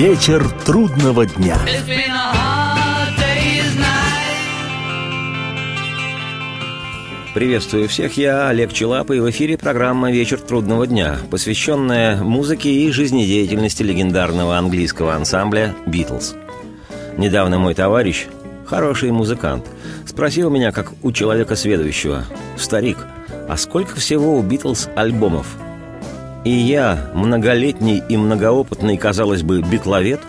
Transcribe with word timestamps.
Вечер 0.00 0.48
трудного 0.64 1.26
дня. 1.26 1.58
Приветствую 7.34 7.86
всех, 7.86 8.16
я 8.16 8.48
Олег 8.48 8.72
Челап, 8.72 9.10
и 9.10 9.20
в 9.20 9.28
эфире 9.28 9.58
программа 9.58 10.10
«Вечер 10.10 10.40
трудного 10.40 10.86
дня», 10.86 11.18
посвященная 11.30 12.16
музыке 12.16 12.70
и 12.70 12.90
жизнедеятельности 12.90 13.82
легендарного 13.82 14.56
английского 14.56 15.14
ансамбля 15.14 15.74
«Битлз». 15.84 16.34
Недавно 17.18 17.58
мой 17.58 17.74
товарищ, 17.74 18.24
хороший 18.64 19.10
музыкант, 19.10 19.66
спросил 20.06 20.48
меня, 20.48 20.72
как 20.72 20.92
у 21.02 21.12
человека 21.12 21.56
сведущего, 21.56 22.24
«Старик, 22.56 22.96
а 23.50 23.58
сколько 23.58 23.96
всего 23.96 24.38
у 24.38 24.42
«Битлз» 24.42 24.88
альбомов?» 24.96 25.58
И 26.44 26.50
я, 26.50 27.10
многолетний 27.14 28.02
и 28.08 28.16
многоопытный, 28.16 28.96
казалось 28.96 29.42
бы, 29.42 29.62
битловед, 29.62 30.20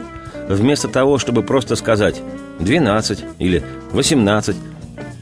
вместо 0.48 0.88
того, 0.88 1.18
чтобы 1.18 1.44
просто 1.44 1.76
сказать 1.76 2.22
«12» 2.60 3.20
или 3.40 3.64
«18», 3.94 4.56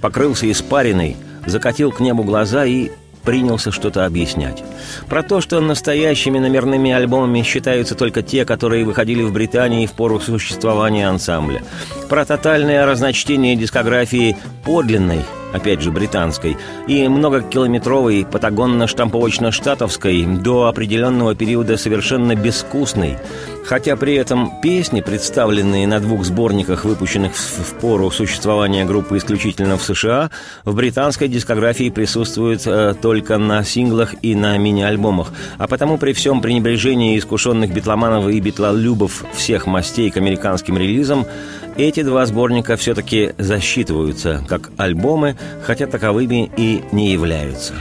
покрылся 0.02 0.50
испариной– 0.52 1.16
закатил 1.50 1.92
к 1.92 2.00
небу 2.00 2.24
глаза 2.24 2.66
и 2.66 2.92
принялся 3.24 3.72
что-то 3.72 4.06
объяснять. 4.06 4.64
Про 5.08 5.24
то, 5.24 5.42
что 5.42 5.60
настоящими 5.60 6.40
номерными 6.40 6.92
альбомами 6.92 7.44
считаются 7.44 7.96
только 7.96 8.22
те, 8.22 8.46
которые 8.46 8.86
выходили 8.86 9.24
в 9.24 9.34
Британии 9.34 9.86
в 9.86 9.92
пору 9.92 10.20
существования 10.20 11.08
ансамбля. 11.08 11.62
Про 12.08 12.26
тотальное 12.26 12.86
разночтение 12.86 13.56
дискографии 13.56 14.38
подлинной, 14.64 15.20
опять 15.54 15.82
же 15.82 15.92
британской, 15.92 16.58
и 16.88 17.08
многокилометровой 17.08 18.26
патагонно-штамповочно-штатовской 18.30 20.26
до 20.42 20.68
определенного 20.68 21.36
периода 21.36 21.78
совершенно 21.78 22.36
безвкусной, 22.36 23.18
хотя 23.70 23.96
при 23.96 24.16
этом 24.16 24.60
песни, 24.62 25.00
представленные 25.02 25.86
на 25.86 26.00
двух 26.00 26.26
сборниках, 26.26 26.86
выпущенных 26.86 27.36
в, 27.36 27.76
пору 27.76 28.10
существования 28.10 28.84
группы 28.84 29.18
исключительно 29.18 29.78
в 29.78 29.84
США, 29.84 30.32
в 30.66 30.74
британской 30.74 31.28
дискографии 31.28 31.92
присутствуют 31.92 32.66
э, 32.66 32.96
только 33.00 33.38
на 33.38 33.64
синглах 33.64 34.16
и 34.24 34.34
на 34.34 34.58
мини-альбомах, 34.58 35.32
а 35.60 35.68
потому 35.68 36.00
при 36.00 36.14
всем 36.14 36.42
пренебрежении 36.42 37.16
искушенных 37.20 37.72
битломанов 37.72 38.28
и 38.30 38.40
битлолюбов 38.40 39.24
всех 39.36 39.68
мастей 39.68 40.10
к 40.10 40.18
американским 40.18 40.76
релизам, 40.76 41.28
эти 41.78 42.02
два 42.02 42.26
сборника 42.26 42.76
все-таки 42.76 43.34
засчитываются 43.38 44.44
как 44.50 44.72
альбомы, 44.78 45.38
хотя 45.64 45.86
таковыми 45.86 46.52
и 46.58 46.82
не 46.92 47.12
являются. 47.12 47.76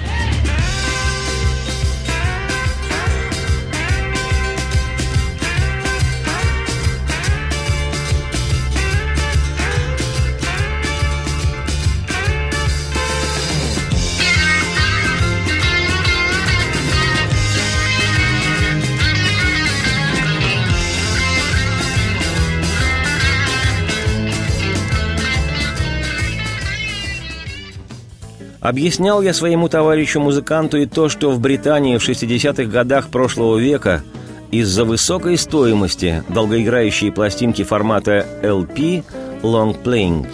Объяснял 28.68 29.22
я 29.22 29.32
своему 29.32 29.70
товарищу-музыканту 29.70 30.76
и 30.76 30.84
то, 30.84 31.08
что 31.08 31.30
в 31.30 31.40
Британии 31.40 31.96
в 31.96 32.06
60-х 32.06 32.64
годах 32.64 33.08
прошлого 33.08 33.56
века 33.56 34.02
из-за 34.50 34.84
высокой 34.84 35.38
стоимости 35.38 36.22
долгоиграющие 36.28 37.10
пластинки 37.10 37.64
формата 37.64 38.26
LP 38.42 39.04
Long 39.42 39.74
Playing 39.82 40.26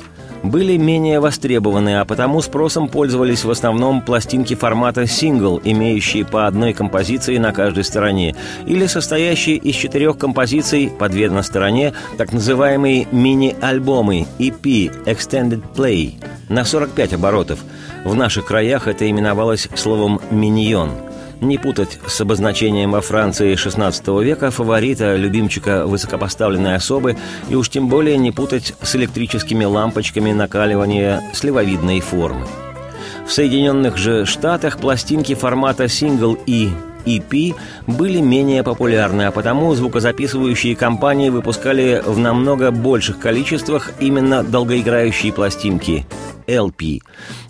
были 0.42 0.76
менее 0.76 1.20
востребованы, 1.20 2.00
а 2.00 2.04
потому 2.04 2.42
спросом 2.42 2.88
пользовались 2.88 3.44
в 3.44 3.50
основном 3.52 4.02
пластинки 4.02 4.54
формата 4.54 5.06
сингл, 5.06 5.60
имеющие 5.62 6.24
по 6.24 6.48
одной 6.48 6.72
композиции 6.72 7.38
на 7.38 7.52
каждой 7.52 7.84
стороне, 7.84 8.34
или 8.66 8.86
состоящие 8.86 9.58
из 9.58 9.76
четырех 9.76 10.18
композиций 10.18 10.90
по 10.98 11.08
две 11.08 11.30
на 11.30 11.44
стороне, 11.44 11.92
так 12.18 12.32
называемые 12.32 13.06
мини-альбомы 13.12 14.26
EP 14.40 15.04
Extended 15.06 15.62
Play 15.76 16.14
на 16.48 16.64
45 16.64 17.12
оборотов– 17.12 17.60
в 18.04 18.14
наших 18.14 18.46
краях 18.46 18.86
это 18.86 19.08
именовалось 19.10 19.68
словом 19.74 20.20
«миньон». 20.30 20.92
Не 21.40 21.58
путать 21.58 21.98
с 22.06 22.20
обозначением 22.20 22.92
во 22.92 23.00
Франции 23.00 23.54
XVI 23.54 24.24
века 24.24 24.50
фаворита, 24.50 25.16
любимчика 25.16 25.86
высокопоставленной 25.86 26.76
особы, 26.76 27.16
и 27.48 27.54
уж 27.54 27.68
тем 27.68 27.88
более 27.88 28.16
не 28.16 28.30
путать 28.30 28.74
с 28.80 28.94
электрическими 28.96 29.64
лампочками 29.64 30.32
накаливания 30.32 31.22
сливовидной 31.32 32.00
формы. 32.00 32.46
В 33.26 33.32
Соединенных 33.32 33.96
же 33.96 34.26
Штатах 34.26 34.78
пластинки 34.78 35.34
формата 35.34 35.88
сингл 35.88 36.38
и 36.46 36.70
EP 37.04 37.54
были 37.86 38.20
менее 38.20 38.62
популярны, 38.62 39.22
а 39.22 39.30
потому 39.30 39.74
звукозаписывающие 39.74 40.76
компании 40.76 41.30
выпускали 41.30 42.02
в 42.04 42.18
намного 42.18 42.70
больших 42.70 43.18
количествах 43.18 43.92
именно 44.00 44.42
долгоиграющие 44.42 45.32
пластинки 45.32 46.06
LP. 46.46 47.00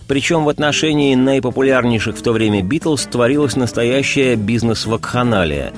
Причем 0.06 0.44
в 0.44 0.48
отношении 0.48 1.14
наипопулярнейших 1.14 2.16
в 2.16 2.22
то 2.22 2.32
время 2.32 2.62
Битлз 2.62 3.06
творилась 3.06 3.56
настоящая 3.56 4.36
бизнес-вакханалия. 4.36 5.72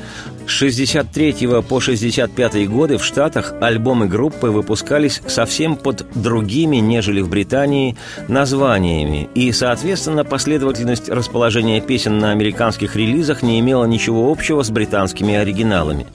С 0.46 0.50
63 0.50 1.48
по 1.68 1.80
65 1.80 2.68
годы 2.68 2.98
в 2.98 3.04
Штатах 3.04 3.54
альбомы 3.60 4.06
группы 4.06 4.46
выпускались 4.46 5.20
совсем 5.26 5.74
под 5.74 6.06
другими, 6.14 6.76
нежели 6.76 7.20
в 7.20 7.28
Британии, 7.28 7.96
названиями, 8.28 9.28
и, 9.34 9.50
соответственно, 9.50 10.24
последовательность 10.24 11.08
расположения 11.08 11.80
песен 11.80 12.18
на 12.18 12.30
американских 12.30 12.94
релизах 12.94 13.42
не 13.42 13.58
имела 13.58 13.86
ничего 13.86 14.30
общего 14.30 14.62
с 14.62 14.70
британскими 14.70 15.34
оригиналами. 15.34 16.06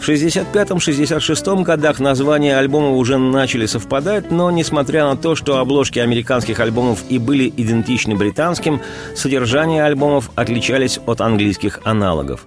В 0.00 0.08
65-66 0.08 1.62
годах 1.62 2.00
названия 2.00 2.56
альбомов 2.56 2.96
уже 2.96 3.18
начали 3.18 3.66
совпадать, 3.66 4.30
но, 4.30 4.50
несмотря 4.50 5.06
на 5.06 5.16
то, 5.16 5.34
что 5.34 5.58
обложки 5.58 5.98
американских 5.98 6.60
альбомов 6.60 7.04
и 7.08 7.18
были 7.18 7.52
идентичны 7.56 8.14
британским, 8.14 8.80
содержание 9.14 9.84
альбомов 9.84 10.30
отличались 10.34 10.98
от 11.06 11.20
английских 11.20 11.80
аналогов. 11.84 12.46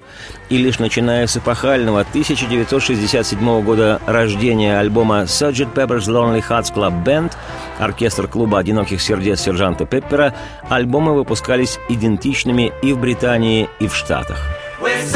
И 0.49 0.57
лишь 0.57 0.79
начиная 0.79 1.20
с 1.27 1.37
эпохального 1.37 2.01
1967 2.01 3.61
года 3.63 3.99
рождения 4.05 4.79
альбома 4.79 5.23
Sgt. 5.23 5.73
Pepper's 5.73 6.07
Lonely 6.07 6.43
Hearts 6.47 6.73
Club 6.73 7.03
Band, 7.03 7.33
оркестр 7.79 8.27
клуба 8.27 8.59
«Одиноких 8.59 9.01
сердец» 9.01 9.41
сержанта 9.41 9.85
Пеппера, 9.85 10.33
альбомы 10.69 11.13
выпускались 11.13 11.79
идентичными 11.89 12.71
и 12.81 12.93
в 12.93 12.99
Британии, 12.99 13.69
и 13.79 13.87
в 13.87 13.95
Штатах. 13.95 14.37
With 14.81 15.15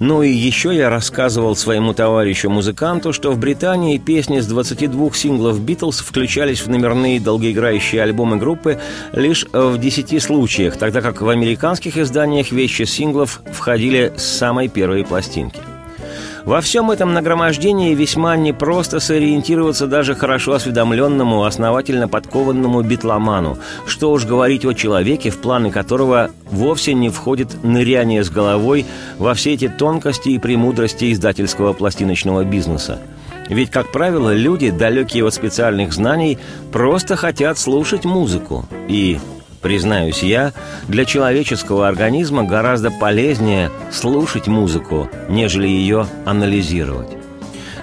Ну 0.00 0.22
и 0.22 0.30
еще 0.30 0.74
я 0.74 0.88
рассказывал 0.88 1.54
своему 1.54 1.92
товарищу-музыканту, 1.92 3.12
что 3.12 3.32
в 3.32 3.38
Британии 3.38 3.98
песни 3.98 4.40
с 4.40 4.46
22 4.46 5.12
синглов 5.12 5.60
«Битлз» 5.60 6.00
включались 6.00 6.62
в 6.62 6.70
номерные 6.70 7.20
долгоиграющие 7.20 8.02
альбомы 8.02 8.38
группы 8.38 8.80
лишь 9.12 9.44
в 9.52 9.76
10 9.76 10.22
случаях, 10.22 10.78
тогда 10.78 11.02
как 11.02 11.20
в 11.20 11.28
американских 11.28 11.98
изданиях 11.98 12.50
вещи 12.50 12.84
синглов 12.84 13.42
входили 13.52 14.14
с 14.16 14.22
самой 14.22 14.68
первой 14.68 15.04
пластинки. 15.04 15.60
Во 16.44 16.60
всем 16.62 16.90
этом 16.90 17.12
нагромождении 17.12 17.94
весьма 17.94 18.36
непросто 18.36 18.98
сориентироваться 18.98 19.86
даже 19.86 20.14
хорошо 20.14 20.54
осведомленному, 20.54 21.44
основательно 21.44 22.08
подкованному 22.08 22.82
битломану, 22.82 23.58
что 23.86 24.10
уж 24.10 24.24
говорить 24.24 24.64
о 24.64 24.72
человеке, 24.72 25.30
в 25.30 25.38
планы 25.38 25.70
которого 25.70 26.30
вовсе 26.50 26.94
не 26.94 27.10
входит 27.10 27.62
ныряние 27.62 28.24
с 28.24 28.30
головой 28.30 28.86
во 29.18 29.34
все 29.34 29.52
эти 29.52 29.68
тонкости 29.68 30.30
и 30.30 30.38
премудрости 30.38 31.12
издательского 31.12 31.74
пластиночного 31.74 32.44
бизнеса. 32.44 32.98
Ведь, 33.48 33.70
как 33.70 33.90
правило, 33.90 34.32
люди, 34.32 34.70
далекие 34.70 35.26
от 35.26 35.34
специальных 35.34 35.92
знаний, 35.92 36.38
просто 36.72 37.16
хотят 37.16 37.58
слушать 37.58 38.04
музыку. 38.04 38.64
И 38.88 39.18
Признаюсь 39.62 40.22
я, 40.22 40.52
для 40.88 41.04
человеческого 41.04 41.86
организма 41.86 42.44
гораздо 42.44 42.90
полезнее 42.90 43.70
слушать 43.92 44.46
музыку, 44.46 45.10
нежели 45.28 45.68
ее 45.68 46.06
анализировать. 46.24 47.10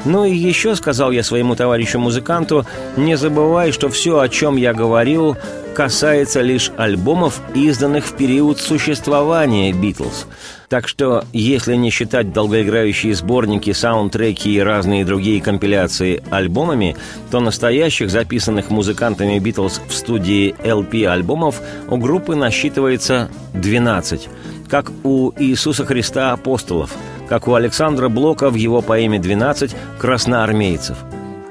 Ну 0.06 0.25
и 0.25 0.33
еще 0.35 0.75
сказал 0.75 1.12
я 1.12 1.21
своему 1.21 1.56
товарищу-музыканту, 1.56 2.65
не 2.95 3.15
забывай, 3.18 3.71
что 3.71 3.89
все, 3.89 4.19
о 4.19 4.29
чем 4.29 4.56
я 4.56 4.74
говорил, 4.74 5.38
касается 5.75 6.41
лишь 6.41 6.71
альбомов, 6.77 7.41
изданных 7.53 8.06
в 8.06 8.13
период 8.13 8.59
существования 8.59 9.71
«Битлз». 9.74 10.25
Так 10.69 10.89
что, 10.89 11.23
если 11.31 11.75
не 11.75 11.91
считать 11.91 12.33
долгоиграющие 12.33 13.15
сборники, 13.15 13.71
саундтреки 13.71 14.53
и 14.53 14.59
разные 14.59 15.05
другие 15.05 15.41
компиляции 15.41 16.21
альбомами, 16.29 16.97
то 17.31 17.39
настоящих 17.39 18.11
записанных 18.11 18.69
музыкантами 18.69 19.39
«Битлз» 19.39 19.79
в 19.87 19.93
студии 19.93 20.53
LP 20.59 21.05
альбомов 21.05 21.61
у 21.89 21.95
группы 21.95 22.35
насчитывается 22.35 23.29
12, 23.53 24.27
как 24.67 24.91
у 25.03 25.31
Иисуса 25.39 25.85
Христа 25.85 26.33
апостолов, 26.33 26.93
как 27.29 27.47
у 27.47 27.53
Александра 27.53 28.09
Блока 28.09 28.49
в 28.49 28.55
его 28.55 28.81
поэме 28.81 29.19
«12» 29.19 29.73
«Красноармейцев». 29.99 30.97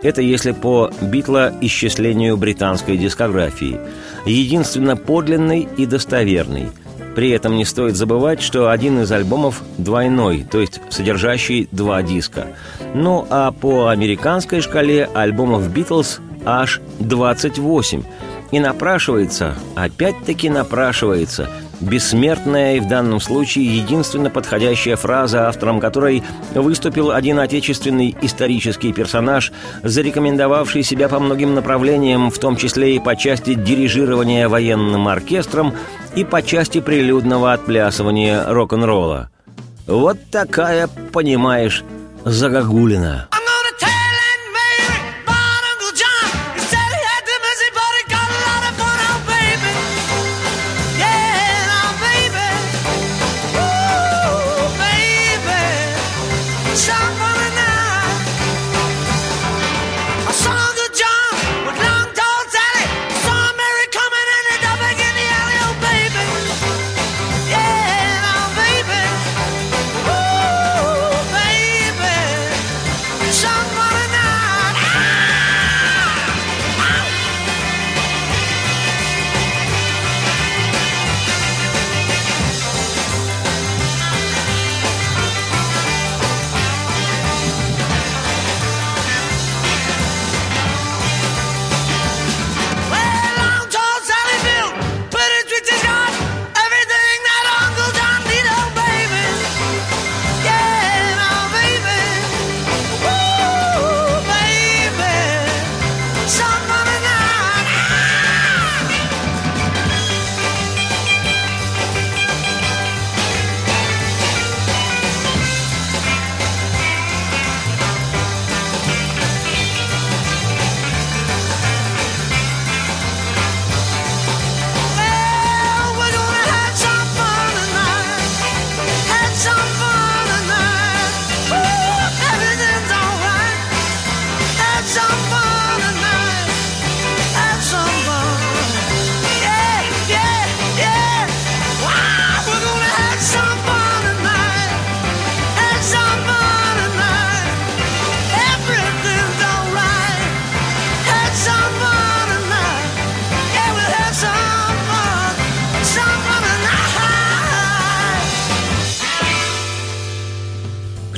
Это 0.02 0.20
если 0.20 0.52
по 0.52 0.90
Битла 1.00 1.54
исчислению 1.62 2.36
британской 2.36 2.98
дискографии. 2.98 3.80
Единственно 4.26 4.94
подлинный 4.94 5.66
и 5.78 5.86
достоверный. 5.86 6.68
При 7.16 7.30
этом 7.30 7.56
не 7.56 7.64
стоит 7.64 7.96
забывать, 7.96 8.42
что 8.42 8.68
один 8.68 9.00
из 9.00 9.10
альбомов 9.10 9.62
двойной, 9.78 10.46
то 10.48 10.60
есть 10.60 10.82
содержащий 10.90 11.66
два 11.72 12.02
диска. 12.02 12.48
Ну 12.94 13.26
а 13.30 13.52
по 13.52 13.88
американской 13.88 14.60
шкале 14.60 15.08
альбомов 15.14 15.68
«Битлз» 15.72 16.20
аж 16.44 16.82
28. 17.00 18.02
И 18.52 18.60
напрашивается, 18.60 19.54
опять-таки 19.74 20.50
напрашивается– 20.50 21.50
Бессмертная 21.80 22.76
и 22.76 22.80
в 22.80 22.88
данном 22.88 23.20
случае 23.20 23.76
единственно 23.76 24.30
подходящая 24.30 24.96
фраза, 24.96 25.48
автором 25.48 25.78
которой 25.78 26.22
выступил 26.54 27.10
один 27.10 27.38
отечественный 27.38 28.16
исторический 28.22 28.92
персонаж, 28.92 29.52
зарекомендовавший 29.82 30.82
себя 30.82 31.08
по 31.08 31.20
многим 31.20 31.54
направлениям, 31.54 32.30
в 32.30 32.38
том 32.38 32.56
числе 32.56 32.96
и 32.96 32.98
по 32.98 33.14
части 33.14 33.54
дирижирования 33.54 34.48
военным 34.48 35.08
оркестром 35.08 35.74
и 36.14 36.24
по 36.24 36.42
части 36.42 36.80
прилюдного 36.80 37.52
отплясывания 37.52 38.44
рок-н-ролла. 38.46 39.30
Вот 39.86 40.18
такая, 40.30 40.88
понимаешь, 41.12 41.84
загогулина. 42.24 43.28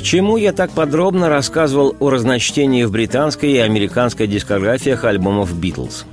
Чему 0.09 0.37
я 0.37 0.53
так 0.53 0.71
подробно 0.71 1.29
рассказывал 1.29 1.95
о 1.99 2.09
разночтении 2.09 2.83
в 2.83 2.91
британской 2.91 3.51
и 3.51 3.57
американской 3.59 4.25
дискографиях 4.25 5.03
альбомов 5.03 5.55
«Битлз»? 5.55 6.07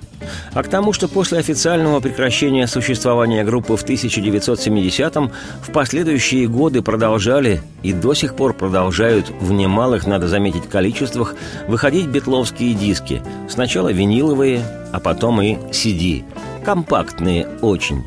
а 0.52 0.62
к 0.62 0.68
тому, 0.68 0.92
что 0.92 1.08
после 1.08 1.38
официального 1.38 2.00
прекращения 2.00 2.66
существования 2.66 3.42
группы 3.42 3.74
в 3.74 3.82
1970-м 3.82 5.32
в 5.62 5.72
последующие 5.72 6.46
годы 6.46 6.82
продолжали 6.82 7.62
и 7.82 7.94
до 7.94 8.12
сих 8.12 8.36
пор 8.36 8.52
продолжают 8.52 9.30
в 9.40 9.52
немалых, 9.52 10.06
надо 10.06 10.28
заметить, 10.28 10.68
количествах 10.68 11.34
выходить 11.66 12.08
битловские 12.08 12.74
диски. 12.74 13.22
Сначала 13.48 13.90
виниловые, 13.90 14.62
а 14.92 15.00
потом 15.00 15.40
и 15.40 15.54
CD. 15.70 16.22
Компактные 16.66 17.48
очень. 17.62 18.04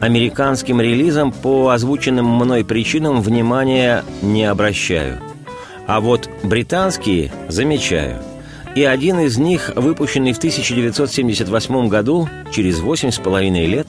Американским 0.00 0.80
релизам 0.80 1.32
по 1.32 1.70
озвученным 1.70 2.26
мной 2.26 2.64
причинам 2.64 3.20
внимания 3.20 4.04
не 4.22 4.44
обращаю. 4.44 5.20
А 5.86 6.00
вот 6.00 6.30
британские 6.42 7.32
замечаю. 7.48 8.22
И 8.76 8.84
один 8.84 9.18
из 9.18 9.38
них, 9.38 9.72
выпущенный 9.74 10.32
в 10.32 10.38
1978 10.38 11.88
году, 11.88 12.28
через 12.52 12.78
восемь 12.78 13.10
с 13.10 13.18
половиной 13.18 13.66
лет, 13.66 13.88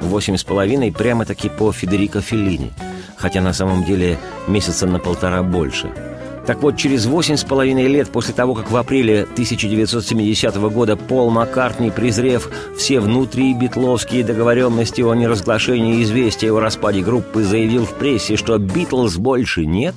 восемь 0.00 0.36
с 0.36 0.42
половиной 0.42 0.90
прямо-таки 0.90 1.48
по 1.48 1.70
Федерико 1.70 2.20
Феллини, 2.20 2.72
хотя 3.16 3.40
на 3.40 3.52
самом 3.52 3.84
деле 3.84 4.18
месяца 4.48 4.86
на 4.86 4.98
полтора 4.98 5.42
больше– 5.42 5.90
так 6.46 6.62
вот, 6.62 6.76
через 6.76 7.06
восемь 7.06 7.36
с 7.36 7.42
половиной 7.42 7.88
лет 7.88 8.08
после 8.08 8.32
того, 8.32 8.54
как 8.54 8.70
в 8.70 8.76
апреле 8.76 9.22
1970 9.22 10.56
года 10.56 10.96
Пол 10.96 11.30
Маккартни, 11.30 11.90
презрев 11.90 12.48
все 12.76 13.00
внутри 13.00 13.52
битловские 13.52 14.22
договоренности 14.22 15.00
о 15.00 15.14
неразглашении 15.14 16.02
известия 16.04 16.52
о 16.52 16.60
распаде 16.60 17.00
группы, 17.00 17.42
заявил 17.42 17.84
в 17.84 17.94
прессе, 17.94 18.36
что 18.36 18.58
«Битлз 18.58 19.16
больше 19.16 19.66
нет», 19.66 19.94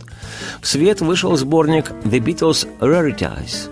в 0.62 0.68
свет 0.68 1.02
вышел 1.02 1.36
сборник 1.38 1.92
«The 2.04 2.20
Beatles 2.20 2.68
Rarities», 2.80 3.70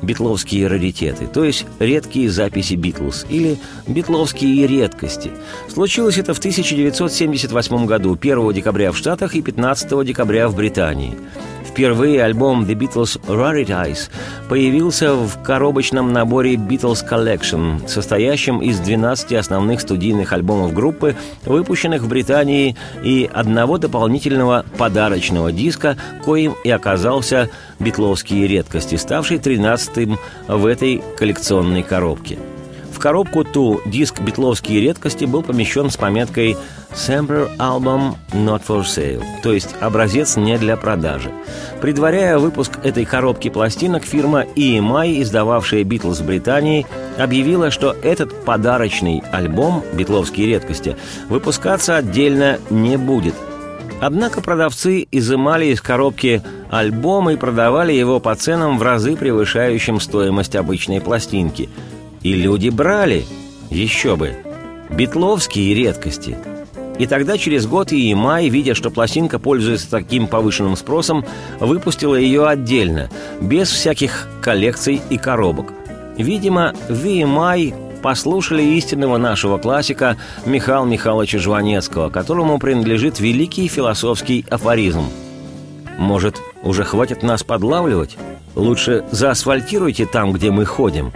битловские 0.00 0.66
раритеты, 0.66 1.26
то 1.26 1.44
есть 1.44 1.66
редкие 1.78 2.30
записи 2.30 2.74
Битлз 2.74 3.26
или 3.28 3.58
битловские 3.86 4.66
редкости. 4.66 5.30
Случилось 5.68 6.18
это 6.18 6.32
в 6.32 6.38
1978 6.38 7.86
году, 7.86 8.16
1 8.20 8.52
декабря 8.52 8.92
в 8.92 8.96
Штатах 8.96 9.34
и 9.34 9.42
15 9.42 10.04
декабря 10.04 10.48
в 10.48 10.56
Британии. 10.56 11.16
Впервые 11.64 12.22
альбом 12.22 12.64
The 12.64 12.74
Beatles 12.74 13.20
Rarities 13.26 14.10
появился 14.48 15.14
в 15.14 15.42
коробочном 15.42 16.12
наборе 16.12 16.54
Beatles 16.54 17.08
Collection, 17.08 17.88
состоящем 17.88 18.60
из 18.60 18.78
12 18.78 19.32
основных 19.32 19.80
студийных 19.80 20.32
альбомов 20.32 20.72
группы, 20.72 21.16
выпущенных 21.44 22.02
в 22.02 22.08
Британии, 22.08 22.76
и 23.02 23.28
одного 23.32 23.78
дополнительного 23.78 24.64
подарочного 24.78 25.52
диска, 25.52 25.96
коим 26.24 26.54
и 26.64 26.70
оказался 26.70 27.50
«Битловские 27.78 28.46
редкости», 28.46 28.96
ставший 28.96 29.38
13-м 29.38 30.18
в 30.48 30.66
этой 30.66 31.02
коллекционной 31.18 31.82
коробке– 31.82 32.38
коробку 33.04 33.44
ту 33.44 33.82
диск 33.84 34.22
«Битловские 34.22 34.80
редкости» 34.80 35.26
был 35.26 35.42
помещен 35.42 35.90
с 35.90 35.96
пометкой 35.98 36.56
«Sample 36.92 37.54
Album 37.58 38.14
Not 38.32 38.62
for 38.66 38.80
Sale», 38.80 39.22
то 39.42 39.52
есть 39.52 39.74
образец 39.82 40.36
не 40.36 40.56
для 40.56 40.78
продажи. 40.78 41.30
Предваряя 41.82 42.38
выпуск 42.38 42.78
этой 42.82 43.04
коробки 43.04 43.50
пластинок, 43.50 44.04
фирма 44.04 44.46
EMI, 44.56 45.20
издававшая 45.20 45.84
«Битлз» 45.84 46.20
в 46.20 46.24
Британии, 46.26 46.86
объявила, 47.18 47.70
что 47.70 47.94
этот 48.02 48.42
подарочный 48.46 49.22
альбом 49.32 49.84
«Битловские 49.92 50.46
редкости» 50.46 50.96
выпускаться 51.28 51.96
отдельно 51.96 52.58
не 52.70 52.96
будет– 52.96 53.34
Однако 54.00 54.42
продавцы 54.42 55.06
изымали 55.10 55.66
из 55.66 55.80
коробки 55.80 56.42
альбом 56.70 57.30
и 57.30 57.36
продавали 57.36 57.92
его 57.92 58.20
по 58.20 58.34
ценам 58.34 58.78
в 58.78 58.82
разы 58.82 59.16
превышающим 59.16 59.98
стоимость 59.98 60.56
обычной 60.56 61.00
пластинки. 61.00 61.70
И 62.24 62.32
люди 62.32 62.70
брали, 62.70 63.26
еще 63.70 64.16
бы, 64.16 64.34
битловские 64.88 65.74
редкости. 65.74 66.38
И 66.98 67.06
тогда 67.06 67.36
через 67.36 67.66
год 67.66 67.92
EMI, 67.92 68.48
видя, 68.48 68.74
что 68.74 68.90
пластинка 68.90 69.38
пользуется 69.38 69.90
таким 69.90 70.26
повышенным 70.26 70.74
спросом, 70.74 71.26
выпустила 71.60 72.14
ее 72.14 72.46
отдельно, 72.46 73.10
без 73.42 73.68
всяких 73.68 74.26
коллекций 74.40 75.02
и 75.10 75.18
коробок. 75.18 75.74
Видимо, 76.16 76.72
в 76.88 77.04
EMI 77.04 78.00
послушали 78.00 78.62
истинного 78.62 79.18
нашего 79.18 79.58
классика 79.58 80.16
Михаила 80.46 80.86
Михайловича 80.86 81.38
Жванецкого, 81.38 82.08
которому 82.08 82.58
принадлежит 82.58 83.20
великий 83.20 83.68
философский 83.68 84.46
афоризм. 84.48 85.04
Может, 85.98 86.40
уже 86.62 86.84
хватит 86.84 87.22
нас 87.22 87.42
подлавливать? 87.42 88.16
Лучше 88.54 89.04
заасфальтируйте 89.10 90.06
там, 90.06 90.32
где 90.32 90.50
мы 90.50 90.64
ходим. 90.64 91.12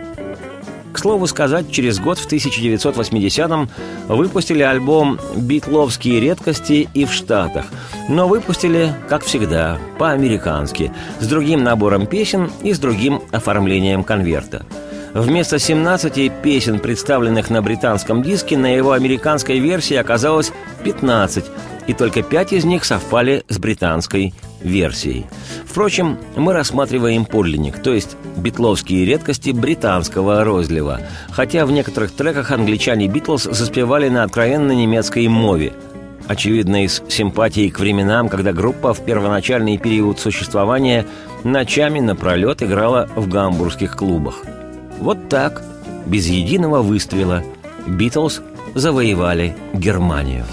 К 0.98 1.00
слову 1.00 1.28
сказать, 1.28 1.70
через 1.70 2.00
год 2.00 2.18
в 2.18 2.26
1980-м 2.26 3.70
выпустили 4.08 4.62
альбом 4.64 5.20
«Битловские 5.36 6.18
редкости» 6.18 6.88
и 6.92 7.04
в 7.04 7.12
Штатах, 7.12 7.66
но 8.08 8.26
выпустили, 8.26 8.92
как 9.08 9.22
всегда, 9.22 9.78
по-американски, 10.00 10.92
с 11.20 11.28
другим 11.28 11.62
набором 11.62 12.08
песен 12.08 12.50
и 12.64 12.72
с 12.72 12.80
другим 12.80 13.22
оформлением 13.30 14.02
конверта– 14.02 14.66
Вместо 15.14 15.58
17 15.58 16.30
песен, 16.42 16.80
представленных 16.80 17.48
на 17.48 17.62
британском 17.62 18.22
диске, 18.22 18.58
на 18.58 18.66
его 18.66 18.92
американской 18.92 19.58
версии 19.58 19.96
оказалось 19.96 20.52
15, 20.84 21.46
и 21.86 21.94
только 21.94 22.22
5 22.22 22.52
из 22.52 22.64
них 22.64 22.84
совпали 22.84 23.42
с 23.48 23.58
британской 23.58 24.34
версией. 24.60 25.26
Впрочем, 25.66 26.18
мы 26.36 26.52
рассматриваем 26.52 27.24
подлинник, 27.24 27.82
то 27.82 27.92
есть 27.92 28.16
битловские 28.36 29.04
редкости 29.04 29.50
британского 29.50 30.44
розлива, 30.44 31.00
хотя 31.30 31.66
в 31.66 31.72
некоторых 31.72 32.12
треках 32.12 32.50
англичане 32.50 33.08
Битлз 33.08 33.44
заспевали 33.44 34.08
на 34.08 34.24
откровенно 34.24 34.72
немецкой 34.72 35.28
мове– 35.28 35.72
очевидно, 36.28 36.84
из 36.84 37.02
симпатии 37.08 37.70
к 37.70 37.80
временам, 37.80 38.28
когда 38.28 38.52
группа 38.52 38.92
в 38.92 39.02
первоначальный 39.02 39.78
период 39.78 40.20
существования 40.20 41.06
ночами 41.42 42.00
напролет 42.00 42.62
играла 42.62 43.08
в 43.16 43.28
гамбургских 43.28 43.96
клубах– 43.96 44.44
вот 45.00 45.28
так, 45.28 45.62
без 46.06 46.26
единого 46.26 46.82
выстрела, 46.82 47.42
Битлз 47.86 48.42
завоевали 48.74 49.56
Германию. 49.72 50.44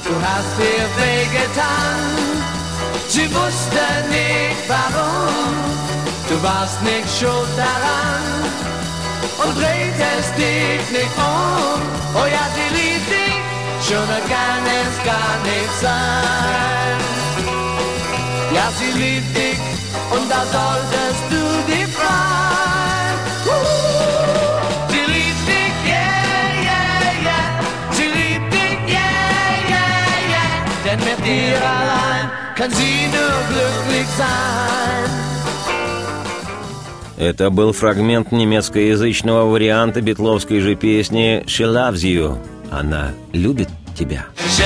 Du 6.27 6.43
warst 6.43 6.81
nicht 6.83 7.07
schuld 7.17 7.49
daran 7.55 8.23
und 9.41 9.55
drehst 9.57 10.37
dich 10.37 10.89
nicht 10.91 11.17
um. 11.17 11.81
Oh 12.13 12.25
ja, 12.25 12.45
sie 12.55 12.69
liebt 12.75 13.09
dich, 13.09 13.87
schon 13.87 14.05
kann 14.05 14.65
es 14.81 14.95
gar 15.05 15.35
nicht 15.43 15.75
sein. 15.79 16.97
Ja, 18.53 18.69
sie 18.77 18.91
liebt 18.99 19.37
dich 19.37 19.59
und 20.11 20.29
da 20.29 20.41
solltest 20.51 21.23
du 21.29 21.71
dich 21.71 21.87
freuen. 21.95 22.35
denn 30.85 30.99
mit 30.99 31.25
dir 31.25 31.57
allein 31.57 31.94
kann 32.55 32.71
sie 32.71 33.07
nur 33.11 33.35
glücklich 33.49 34.07
sein. 34.17 35.09
Это 37.17 37.49
был 37.49 37.71
фрагмент 37.71 38.31
немецкоязычного 38.31 39.49
варианта 39.49 40.01
битловской 40.01 40.59
же 40.59 40.75
песни 40.75 41.43
«She 41.45 41.65
loves 41.65 42.03
you»– 42.03 42.37
«Она 42.71 43.11
любит 43.31 43.69
тебя». 43.97 44.25
She 44.37 44.63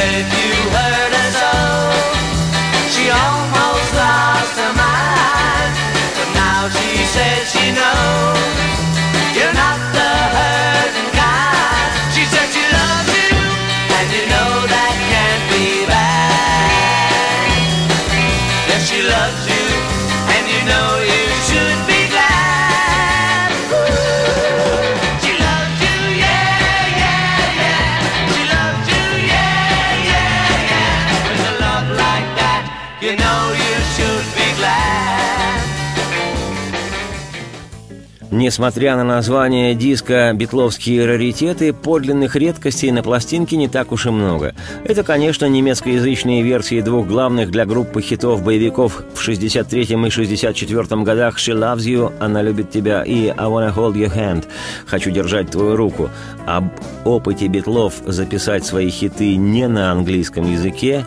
Несмотря 38.40 38.96
на 38.96 39.04
название 39.04 39.76
диска 39.76 40.32
«Битловские 40.34 41.06
раритеты», 41.06 41.74
подлинных 41.74 42.38
редкостей 42.38 42.90
на 42.90 43.04
пластинке 43.04 43.58
не 43.58 43.68
так 43.68 43.92
уж 43.92 44.06
и 44.06 44.12
много. 44.12 44.56
Это, 44.86 45.04
конечно, 45.04 45.46
немецкоязычные 45.46 46.42
версии 46.42 46.80
двух 46.80 47.06
главных 47.06 47.52
для 47.52 47.66
группы 47.66 48.02
хитов 48.02 48.42
боевиков 48.42 49.04
в 49.14 49.20
63 49.20 49.82
и 49.82 50.10
64 50.10 51.04
годах 51.04 51.38
«She 51.38 51.54
Loves 51.54 51.80
You», 51.80 52.14
«Она 52.22 52.42
любит 52.42 52.72
тебя» 52.72 53.04
и 53.04 53.28
«I 53.28 53.34
Wanna 53.34 53.76
Hold 53.76 53.96
Your 53.96 54.16
Hand», 54.16 54.46
«Хочу 54.86 55.12
держать 55.12 55.52
твою 55.52 55.76
руку». 55.76 56.10
Об 56.48 56.70
опыте 57.04 57.48
Битлов 57.48 57.96
записать 58.06 58.66
свои 58.66 58.90
хиты 58.90 59.36
не 59.36 59.68
на 59.68 59.92
английском 59.92 60.50
языке 60.50 61.06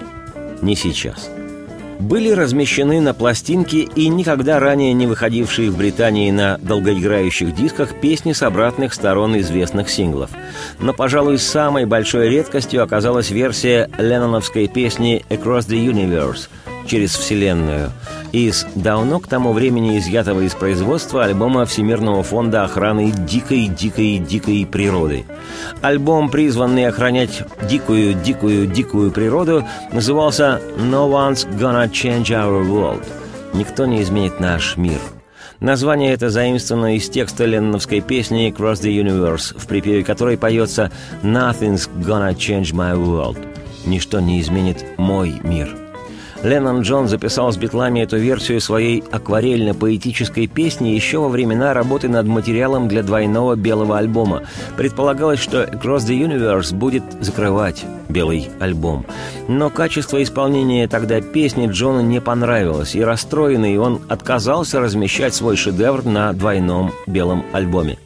не 0.60 0.76
сейчас– 0.76 1.30
были 2.02 2.30
размещены 2.30 3.00
на 3.00 3.14
пластинке 3.14 3.82
и 3.82 4.08
никогда 4.08 4.58
ранее 4.58 4.92
не 4.92 5.06
выходившие 5.06 5.70
в 5.70 5.78
Британии 5.78 6.30
на 6.30 6.58
долгоиграющих 6.58 7.54
дисках 7.54 8.00
песни 8.00 8.32
с 8.32 8.42
обратных 8.42 8.92
сторон 8.92 9.38
известных 9.38 9.88
синглов. 9.88 10.30
Но, 10.80 10.92
пожалуй, 10.92 11.38
самой 11.38 11.86
большой 11.86 12.28
редкостью 12.28 12.82
оказалась 12.82 13.30
версия 13.30 13.88
ленноновской 13.98 14.66
песни 14.66 15.24
«Across 15.30 15.68
the 15.68 15.86
Universe» 15.86 16.48
через 16.86 17.16
Вселенную 17.16 17.90
из 18.32 18.66
давно 18.74 19.20
к 19.20 19.28
тому 19.28 19.52
времени 19.52 19.98
изъятого 19.98 20.40
из 20.40 20.54
производства 20.54 21.24
альбома 21.24 21.66
Всемирного 21.66 22.22
фонда 22.22 22.64
охраны 22.64 23.10
дикой-дикой-дикой 23.10 24.66
природы. 24.66 25.24
Альбом, 25.82 26.30
призванный 26.30 26.86
охранять 26.86 27.42
дикую-дикую-дикую 27.68 29.12
природу, 29.12 29.64
назывался 29.92 30.60
«No 30.78 31.10
one's 31.10 31.46
gonna 31.58 31.90
change 31.90 32.28
our 32.28 32.66
world» 32.66 33.04
«Никто 33.52 33.84
не 33.84 34.02
изменит 34.02 34.40
наш 34.40 34.76
мир». 34.76 34.98
Название 35.60 36.12
это 36.12 36.28
заимствовано 36.30 36.96
из 36.96 37.08
текста 37.08 37.44
ленновской 37.44 38.00
песни 38.00 38.48
«Across 38.50 38.82
the 38.82 39.00
Universe», 39.00 39.56
в 39.56 39.66
припеве 39.66 40.02
которой 40.02 40.38
поется 40.38 40.90
«Nothing's 41.22 41.88
gonna 42.00 42.34
change 42.34 42.72
my 42.72 42.96
world» 42.96 43.38
«Ничто 43.84 44.20
не 44.20 44.40
изменит 44.40 44.84
мой 44.96 45.34
мир». 45.44 45.81
Леннон 46.42 46.80
Джон 46.80 47.06
записал 47.06 47.52
с 47.52 47.56
битлами 47.56 48.00
эту 48.00 48.16
версию 48.16 48.60
своей 48.60 49.04
акварельно-поэтической 49.12 50.48
песни 50.48 50.88
еще 50.88 51.18
во 51.18 51.28
времена 51.28 51.72
работы 51.72 52.08
над 52.08 52.26
материалом 52.26 52.88
для 52.88 53.04
двойного 53.04 53.54
белого 53.54 53.96
альбома. 53.96 54.42
Предполагалось, 54.76 55.38
что 55.38 55.62
«Across 55.62 56.08
the 56.08 56.18
Universe» 56.18 56.74
будет 56.74 57.04
закрывать 57.20 57.84
белый 58.08 58.50
альбом. 58.58 59.06
Но 59.46 59.70
качество 59.70 60.20
исполнения 60.20 60.88
тогда 60.88 61.20
песни 61.20 61.68
Джону 61.68 62.00
не 62.00 62.20
понравилось, 62.20 62.96
и 62.96 63.04
расстроенный 63.04 63.78
он 63.78 64.00
отказался 64.08 64.80
размещать 64.80 65.34
свой 65.34 65.56
шедевр 65.56 66.04
на 66.04 66.32
двойном 66.32 66.92
белом 67.06 67.44
альбоме. 67.52 67.98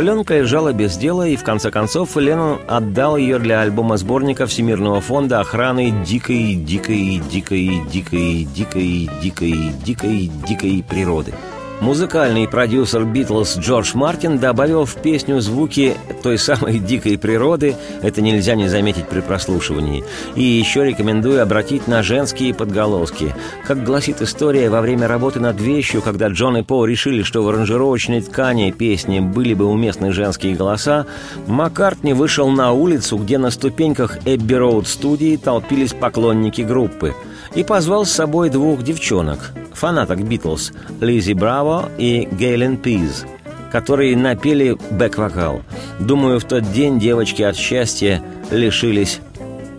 Пленка 0.00 0.38
лежала 0.38 0.72
без 0.72 0.96
дела, 0.96 1.28
и 1.28 1.36
в 1.36 1.44
конце 1.44 1.70
концов 1.70 2.16
Леннон 2.16 2.58
отдал 2.66 3.18
ее 3.18 3.38
для 3.38 3.60
альбома 3.60 3.98
сборника 3.98 4.46
Всемирного 4.46 5.02
фонда 5.02 5.40
охраны 5.40 5.90
дикой, 6.06 6.54
дикой, 6.54 7.20
дикой, 7.30 7.82
дикой, 7.92 8.48
дикой, 8.54 9.10
дикой, 9.20 9.70
дикой, 9.84 10.30
дикой 10.48 10.84
природы. 10.88 11.34
Музыкальный 11.80 12.46
продюсер 12.46 13.06
Битлз 13.06 13.56
Джордж 13.56 13.92
Мартин 13.94 14.38
добавил 14.38 14.84
в 14.84 14.96
песню 14.96 15.40
звуки 15.40 15.96
той 16.22 16.36
самой 16.36 16.78
дикой 16.78 17.16
природы, 17.16 17.74
это 18.02 18.20
нельзя 18.20 18.54
не 18.54 18.68
заметить 18.68 19.08
при 19.08 19.20
прослушивании. 19.20 20.04
И 20.36 20.42
еще 20.42 20.84
рекомендую 20.84 21.42
обратить 21.42 21.88
на 21.88 22.02
женские 22.02 22.52
подголоски. 22.52 23.34
Как 23.66 23.82
гласит 23.82 24.20
история, 24.20 24.68
во 24.68 24.82
время 24.82 25.08
работы 25.08 25.40
над 25.40 25.58
вещью, 25.58 26.02
когда 26.02 26.28
Джон 26.28 26.58
и 26.58 26.62
Пол 26.62 26.84
решили, 26.84 27.22
что 27.22 27.42
в 27.42 27.48
аранжировочной 27.48 28.20
ткани 28.20 28.72
песни 28.72 29.20
были 29.20 29.54
бы 29.54 29.64
уместны 29.64 30.12
женские 30.12 30.56
голоса, 30.56 31.06
Маккартни 31.46 32.12
вышел 32.12 32.50
на 32.50 32.72
улицу, 32.72 33.16
где 33.16 33.38
на 33.38 33.50
ступеньках 33.50 34.18
Эбби 34.26 34.54
Роуд 34.54 34.86
студии 34.86 35.36
толпились 35.36 35.94
поклонники 35.94 36.60
группы– 36.60 37.14
и 37.54 37.64
позвал 37.64 38.04
с 38.04 38.12
собой 38.12 38.50
двух 38.50 38.82
девчонок, 38.82 39.52
фанаток 39.72 40.22
Битлз, 40.22 40.72
Лизи 41.00 41.32
Браво 41.32 41.88
и 41.98 42.28
Гейлен 42.30 42.76
Пиз, 42.76 43.24
которые 43.72 44.16
напели 44.16 44.76
бэк-вокал. 44.90 45.62
Думаю, 45.98 46.40
в 46.40 46.44
тот 46.44 46.70
день 46.72 46.98
девочки 46.98 47.42
от 47.42 47.56
счастья 47.56 48.22
лишились 48.50 49.20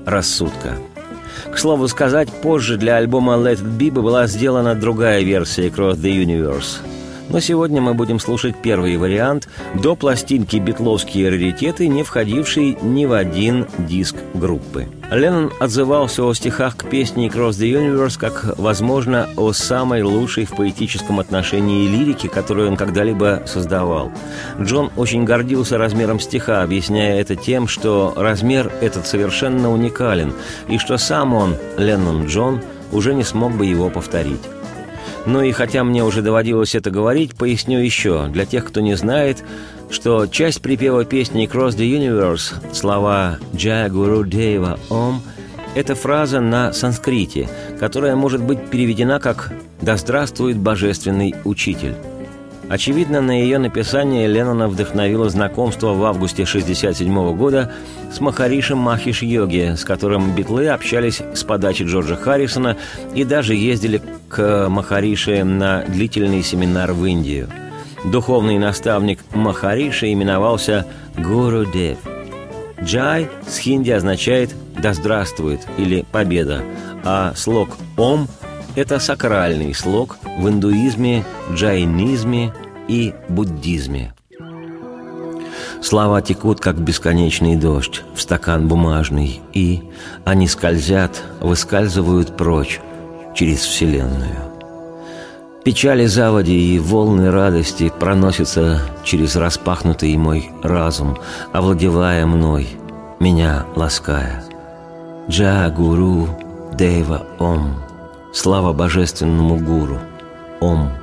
рассудка. 0.06 0.76
К 1.52 1.58
слову 1.58 1.88
сказать, 1.88 2.30
позже 2.30 2.78
для 2.78 2.96
альбома 2.96 3.34
Let 3.34 3.62
It 3.62 3.78
Be 3.78 3.92
была 3.92 4.28
сделана 4.28 4.76
другая 4.76 5.22
версия 5.22 5.68
Cross 5.68 5.98
the 5.98 6.24
Universe– 6.24 6.80
но 7.32 7.40
сегодня 7.40 7.82
мы 7.82 7.94
будем 7.94 8.20
слушать 8.20 8.56
первый 8.62 8.98
вариант 8.98 9.48
до 9.74 9.96
пластинки 9.96 10.58
«Битловские 10.58 11.30
раритеты», 11.30 11.88
не 11.88 12.04
входивший 12.04 12.78
ни 12.82 13.06
в 13.06 13.14
один 13.14 13.68
диск 13.78 14.18
группы. 14.34 14.88
Леннон 15.10 15.52
отзывался 15.60 16.24
о 16.24 16.34
стихах 16.34 16.76
к 16.76 16.90
песне 16.90 17.28
«Cross 17.28 17.52
the 17.52 17.72
Universe» 17.72 18.20
как, 18.20 18.58
возможно, 18.58 19.30
о 19.38 19.54
самой 19.54 20.04
лучшей 20.04 20.46
в 20.46 20.56
поэтическом 20.56 21.20
отношении 21.20 21.88
лирике, 21.88 22.28
которую 22.28 22.70
он 22.70 22.76
когда-либо 22.76 23.44
создавал. 23.46 24.12
Джон 24.60 24.92
очень 24.98 25.24
гордился 25.24 25.78
размером 25.78 26.20
стиха, 26.20 26.64
объясняя 26.64 27.20
это 27.20 27.38
тем, 27.38 27.68
что 27.68 28.14
размер 28.18 28.72
этот 28.82 29.08
совершенно 29.08 29.72
уникален, 29.72 30.34
и 30.68 30.78
что 30.78 30.98
сам 30.98 31.34
он, 31.34 31.56
Леннон 31.78 32.26
Джон, 32.26 32.62
уже 32.92 33.14
не 33.14 33.24
смог 33.24 33.54
бы 33.54 33.66
его 33.66 33.90
повторить. 33.90 34.42
Ну 35.26 35.42
и 35.44 35.52
хотя 35.52 35.84
мне 35.84 36.04
уже 36.04 36.22
доводилось 36.22 36.76
это 36.76 36.90
говорить, 36.90 37.36
поясню 37.36 37.80
еще, 37.80 38.28
для 38.28 38.46
тех, 38.46 38.66
кто 38.66 38.82
не 38.82 38.96
знает, 38.96 39.44
что 39.90 40.26
часть 40.26 40.62
припева 40.62 41.06
песни 41.06 41.48
«Cross 41.48 41.78
the 41.78 41.88
Universe» 41.88 42.74
слова 42.74 43.38
«Джая 43.56 43.90
Гуру 43.90 44.24
Дева 44.24 44.80
Ом»— 44.90 45.22
это 45.76 45.96
фраза 45.96 46.40
на 46.40 46.74
санскрите, 46.74 47.50
которая 47.80 48.16
может 48.16 48.42
быть 48.42 48.70
переведена 48.70 49.20
как 49.20 49.54
«Да 49.82 49.98
здравствует 49.98 50.58
Божественный 50.58 51.36
Учитель». 51.44 51.96
Очевидно, 52.72 53.20
на 53.20 53.32
ее 53.32 53.58
написание 53.58 54.30
Леннона 54.30 54.70
вдохновило 54.70 55.30
знакомство 55.30 55.92
в 55.92 56.06
августе 56.06 56.44
1967 56.44 57.36
года 57.36 57.74
с 58.14 58.22
Махаришем 58.22 58.78
Махиш 58.78 59.24
Йоги, 59.24 59.76
с 59.76 59.84
которым 59.84 60.34
битлы 60.34 60.70
общались 60.70 61.22
с 61.34 61.44
подачи 61.44 61.84
Джорджа 61.84 62.16
Харрисона 62.16 62.78
и 63.14 63.26
даже 63.26 63.56
ездили 63.56 64.02
к 64.30 64.70
Махарише 64.70 65.44
на 65.44 65.84
длительный 65.86 66.44
семинар 66.44 66.94
в 66.94 67.06
Индию. 67.06 67.50
Духовный 68.06 68.58
наставник 68.58 69.20
Махариши 69.34 70.14
именовался 70.14 70.88
Гуру 71.18 71.66
Дев. 71.66 71.98
Джай 72.82 73.28
с 73.46 73.58
хинди 73.58 73.92
означает 73.92 74.56
«да 74.82 74.94
здравствует» 74.94 75.60
или 75.78 76.06
«победа», 76.10 76.64
а 77.04 77.34
слог 77.36 77.72
«Ом»– 77.98 78.30
это 78.76 79.00
сакральный 79.00 79.74
слог 79.74 80.18
в 80.24 80.48
индуизме, 80.48 81.26
джайнизме 81.54 82.54
и 82.92 83.14
буддизме. 83.30 84.14
Слова 85.82 86.22
текут, 86.22 86.60
как 86.60 86.78
бесконечный 86.78 87.56
дождь, 87.56 88.04
в 88.14 88.22
стакан 88.22 88.68
бумажный, 88.68 89.40
и 89.54 89.82
они 90.26 90.48
скользят, 90.48 91.24
выскальзывают 91.40 92.36
прочь 92.36 92.82
через 93.34 93.62
Вселенную. 93.62 94.36
Печали 95.64 96.06
заводи 96.06 96.76
и 96.76 96.80
волны 96.80 97.32
радости 97.32 97.92
проносятся 97.98 98.82
через 99.06 99.36
распахнутый 99.38 100.18
мой 100.18 100.52
разум, 100.62 101.18
овладевая 101.54 102.26
мной, 102.26 102.68
меня 103.20 103.66
лаская. 103.76 104.44
Джа 105.30 105.70
Гуру 105.70 106.28
Дева 106.74 107.26
Ом. 107.40 107.76
Слава 108.34 108.74
божественному 108.74 109.58
гуру. 109.58 110.00
Ом. 110.60 111.01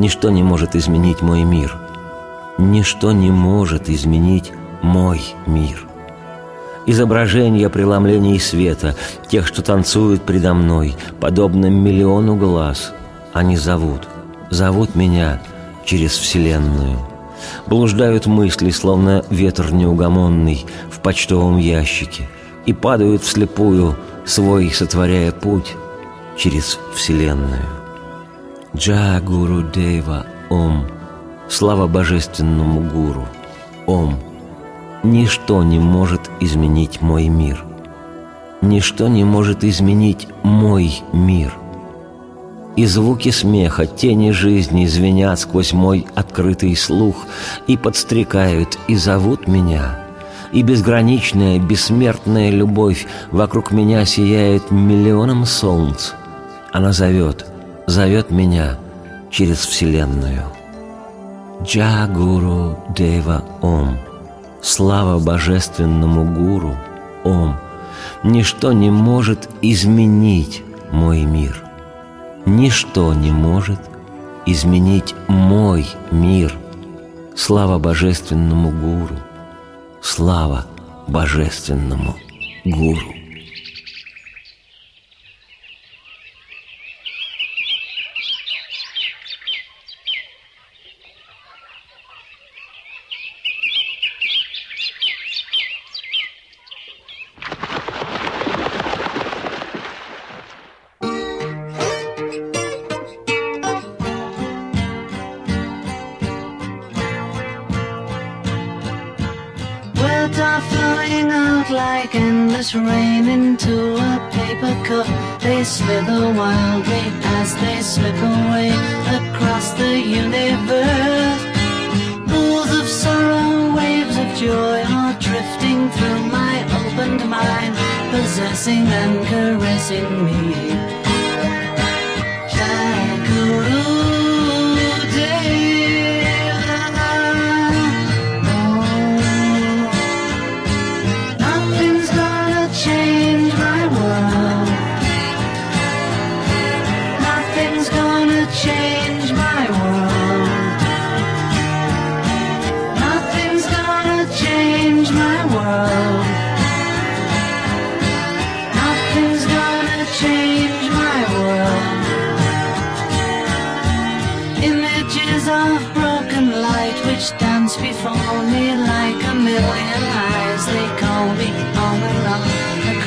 Ничто 0.00 0.30
не 0.30 0.42
может 0.42 0.76
изменить 0.76 1.20
мой 1.20 1.42
мир. 1.42 1.76
Ничто 2.56 3.12
не 3.12 3.30
может 3.30 3.90
изменить 3.90 4.50
мой 4.80 5.20
мир. 5.44 5.86
Изображения 6.86 7.68
преломлений 7.68 8.40
света, 8.40 8.96
тех, 9.28 9.46
что 9.46 9.60
танцуют 9.60 10.22
предо 10.22 10.54
мной, 10.54 10.96
подобно 11.20 11.66
миллиону 11.66 12.34
глаз, 12.34 12.94
они 13.34 13.58
зовут, 13.58 14.08
зовут 14.48 14.94
меня 14.94 15.42
через 15.84 16.12
Вселенную. 16.12 16.98
Блуждают 17.66 18.24
мысли, 18.24 18.70
словно 18.70 19.22
ветер 19.28 19.70
неугомонный 19.70 20.64
в 20.90 21.00
почтовом 21.00 21.58
ящике, 21.58 22.26
и 22.64 22.72
падают 22.72 23.22
вслепую, 23.22 23.96
свой 24.24 24.70
сотворяя 24.70 25.30
путь 25.30 25.74
через 26.38 26.78
Вселенную. 26.94 27.79
Джа 28.76 29.20
Гуру 29.20 29.62
Дева 29.62 30.26
Ом. 30.48 30.86
Слава 31.48 31.88
Божественному 31.88 32.80
Гуру. 32.80 33.26
Ом. 33.88 34.16
Ничто 35.02 35.64
не 35.64 35.80
может 35.80 36.30
изменить 36.38 37.00
мой 37.00 37.26
мир. 37.26 37.64
Ничто 38.62 39.08
не 39.08 39.24
может 39.24 39.64
изменить 39.64 40.28
мой 40.44 41.02
мир. 41.12 41.52
И 42.76 42.86
звуки 42.86 43.30
смеха, 43.30 43.86
тени 43.86 44.30
жизни 44.30 44.86
звенят 44.86 45.40
сквозь 45.40 45.72
мой 45.72 46.06
открытый 46.14 46.76
слух 46.76 47.26
и 47.66 47.76
подстрекают 47.76 48.78
и 48.86 48.94
зовут 48.94 49.48
меня. 49.48 49.98
И 50.52 50.62
безграничная, 50.62 51.58
бессмертная 51.58 52.50
любовь 52.50 53.08
вокруг 53.32 53.72
меня 53.72 54.04
сияет 54.04 54.70
миллионом 54.70 55.44
солнц. 55.44 56.12
Она 56.72 56.92
зовет, 56.92 57.46
зовет 57.90 58.30
меня 58.30 58.78
через 59.30 59.58
Вселенную. 59.58 60.44
Джа 61.62 62.06
Гуру 62.06 62.78
Дева 62.96 63.44
Ом. 63.60 63.98
Слава 64.62 65.18
Божественному 65.18 66.24
Гуру 66.24 66.76
Ом. 67.24 67.56
Ничто 68.22 68.72
не 68.72 68.90
может 68.90 69.48
изменить 69.60 70.62
мой 70.92 71.24
мир. 71.24 71.62
Ничто 72.46 73.12
не 73.12 73.32
может 73.32 73.80
изменить 74.46 75.14
мой 75.26 75.86
мир. 76.12 76.54
Слава 77.36 77.78
Божественному 77.78 78.70
Гуру. 78.70 79.16
Слава 80.00 80.64
Божественному 81.08 82.14
Гуру. 82.64 83.14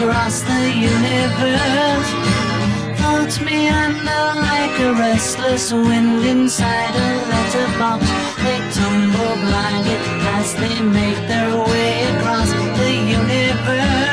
Across 0.04 0.42
the 0.42 0.64
universe. 0.92 2.10
Thoughts 3.00 3.40
meander 3.40 4.26
like 4.50 4.76
a 4.80 4.94
restless 5.00 5.72
wind 5.72 6.26
inside 6.26 6.94
a 6.94 7.10
letterbox. 7.32 8.04
They 8.44 8.60
tumble 8.76 9.36
blindly 9.46 9.98
as 10.36 10.56
they 10.56 10.82
make 10.82 11.20
their 11.28 11.56
way 11.72 12.04
across 12.16 12.50
the 12.80 12.92
universe. 13.18 14.13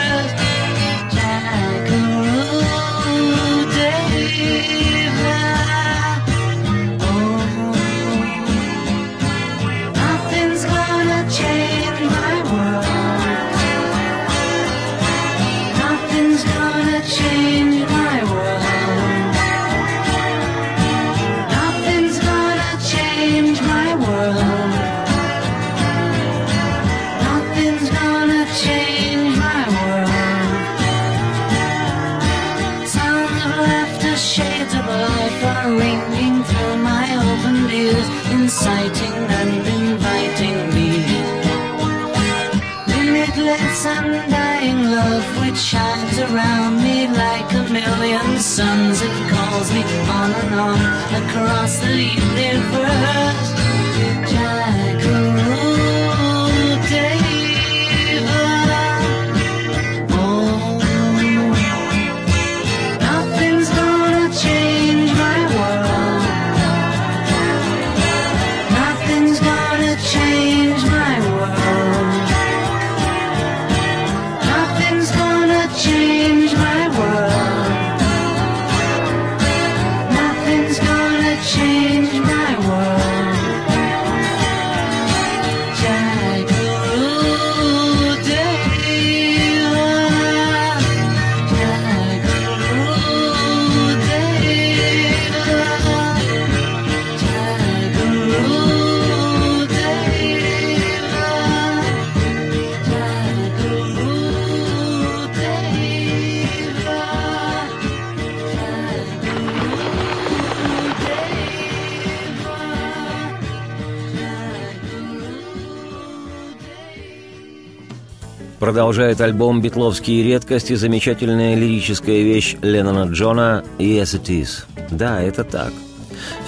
Продолжает 118.70 119.20
альбом 119.20 119.60
«Битловские 119.60 120.22
редкости» 120.22 120.74
замечательная 120.74 121.56
лирическая 121.56 122.22
вещь 122.22 122.54
Леннона 122.62 123.10
Джона 123.10 123.64
«Yes 123.78 124.16
it 124.16 124.26
is». 124.26 124.64
Да, 124.92 125.20
это 125.20 125.42
так. 125.42 125.72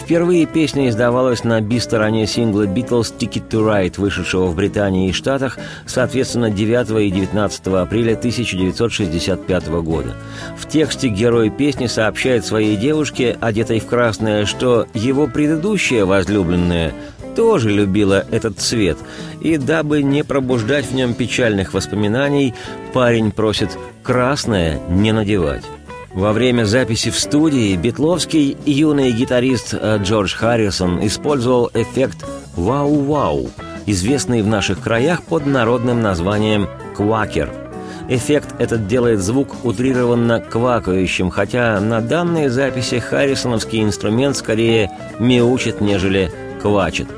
Впервые 0.00 0.46
песня 0.46 0.88
издавалась 0.88 1.42
на 1.42 1.60
би-стороне 1.60 2.28
сингла 2.28 2.66
«Beatles 2.66 3.12
Ticket 3.18 3.48
to 3.48 3.66
Ride», 3.66 3.94
вышедшего 3.96 4.46
в 4.46 4.54
Британии 4.54 5.08
и 5.08 5.12
Штатах, 5.12 5.58
соответственно, 5.86 6.50
9 6.50 7.08
и 7.08 7.10
19 7.10 7.66
апреля 7.68 8.14
1965 8.14 9.68
года. 9.82 10.14
В 10.56 10.68
тексте 10.68 11.08
герой 11.08 11.50
песни 11.50 11.86
сообщает 11.86 12.44
своей 12.44 12.76
девушке, 12.76 13.36
одетой 13.40 13.80
в 13.80 13.86
красное, 13.86 14.46
что 14.46 14.86
его 14.94 15.26
предыдущая 15.26 16.04
возлюбленная 16.04 16.92
тоже 17.34 17.70
любила 17.70 18.24
этот 18.30 18.58
цвет, 18.58 18.98
и 19.40 19.56
дабы 19.56 20.02
не 20.02 20.22
пробуждать 20.24 20.86
в 20.86 20.94
нем 20.94 21.14
печальных 21.14 21.74
воспоминаний, 21.74 22.54
парень 22.92 23.32
просит 23.32 23.70
красное 24.02 24.80
не 24.88 25.12
надевать. 25.12 25.64
Во 26.14 26.32
время 26.32 26.64
записи 26.64 27.10
в 27.10 27.18
студии 27.18 27.74
Бетловский 27.74 28.56
юный 28.66 29.12
гитарист 29.12 29.72
э, 29.72 29.98
Джордж 30.02 30.34
Харрисон 30.34 31.04
использовал 31.06 31.70
эффект 31.72 32.26
«вау-вау», 32.54 33.48
известный 33.86 34.42
в 34.42 34.46
наших 34.46 34.80
краях 34.80 35.22
под 35.22 35.46
народным 35.46 36.02
названием 36.02 36.68
«квакер». 36.94 37.50
Эффект 38.08 38.54
этот 38.58 38.86
делает 38.88 39.20
звук 39.20 39.64
утрированно 39.64 40.40
квакающим, 40.40 41.30
хотя 41.30 41.80
на 41.80 42.02
данной 42.02 42.48
записи 42.48 42.98
харрисоновский 42.98 43.82
инструмент 43.82 44.36
скорее 44.36 44.90
мяучит, 45.18 45.80
нежели 45.80 46.30
квачет. 46.62 47.08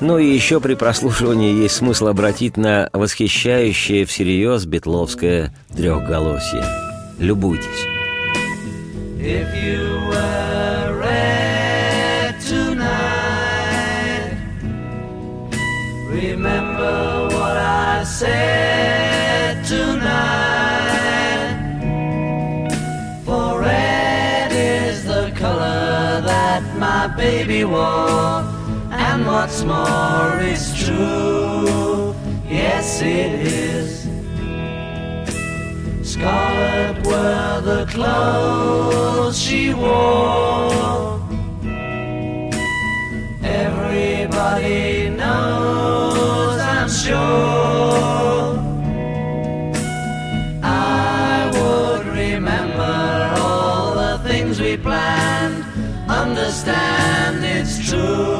Ну 0.00 0.18
и 0.18 0.26
еще 0.26 0.60
при 0.60 0.74
прослушивании 0.74 1.62
есть 1.62 1.76
смысл 1.76 2.08
обратить 2.08 2.56
на 2.56 2.90
восхищающее 2.92 4.04
всерьез 4.04 4.66
бетловское 4.66 5.54
трехголосие. 5.76 6.64
Любуйтесь. 7.18 7.86
If 9.20 9.54
you 9.54 10.00
were 10.10 10.98
red 10.98 12.34
tonight, 12.40 14.34
remember 16.10 17.28
what 17.30 17.56
I 17.56 18.02
said 18.02 19.64
tonight. 19.64 20.32
For 23.24 23.60
red 23.60 24.50
is 24.50 25.04
the 25.04 25.30
color 25.38 26.20
that 26.26 26.62
my 26.76 27.06
baby 27.16 27.62
wore, 27.62 28.42
and 29.12 29.26
what's 29.26 29.62
more 29.62 30.40
is 30.40 30.64
true. 30.84 32.14
Yes, 32.48 33.02
it 33.02 33.32
is. 33.46 34.08
Scarlet 36.02 36.96
were 37.06 37.60
the 37.70 37.84
clothes 37.94 39.38
she 39.38 39.74
wore. 39.74 41.20
Everybody 43.42 45.10
knows, 45.10 46.58
I'm 46.74 46.88
sure. 46.88 48.56
I 50.62 51.50
would 51.54 52.06
remember 52.24 52.96
all 53.42 53.94
the 53.94 54.14
things 54.26 54.58
we 54.58 54.76
planned. 54.78 55.64
Understand 56.08 57.44
it's 57.44 57.74
true. 57.90 58.31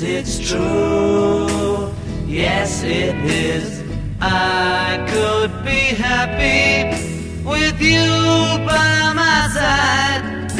It's 0.00 0.38
true. 0.38 1.92
Yes, 2.26 2.84
it 2.84 3.16
is. 3.24 3.82
I 4.20 5.04
could 5.10 5.64
be 5.64 5.94
happy 5.94 6.94
with 7.44 7.80
you 7.80 8.06
by 8.64 9.12
my 9.14 9.48
side 9.52 10.52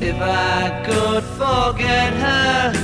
if 0.00 0.16
I 0.20 0.82
could 0.86 1.24
forget 1.24 2.12
her. 2.12 2.83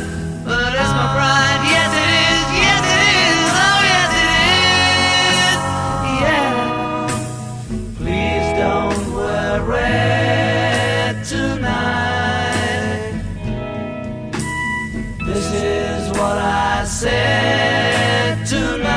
This 15.32 15.52
is 15.52 16.08
what 16.08 16.38
I 16.38 16.84
said 16.84 18.44
tonight. 18.44 18.90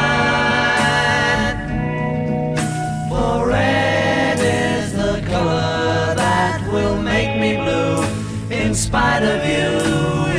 For 3.08 3.48
red 3.48 4.40
is 4.40 4.94
the 4.94 5.22
color 5.28 6.16
that 6.16 6.68
will 6.74 7.00
make 7.00 7.40
me 7.40 7.56
blue, 7.56 8.04
in 8.50 8.74
spite 8.74 9.22
of 9.22 9.46
you, 9.46 9.78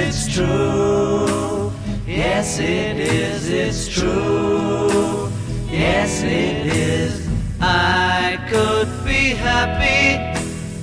it's 0.02 0.26
true. 0.34 1.72
Yes, 2.08 2.58
it 2.58 2.98
is, 2.98 3.48
it's 3.48 3.86
true. 3.86 5.30
Yes, 5.70 6.24
it 6.24 6.66
is. 6.74 7.28
I 7.60 8.36
could 8.50 8.88
be 9.04 9.36
happy 9.48 10.18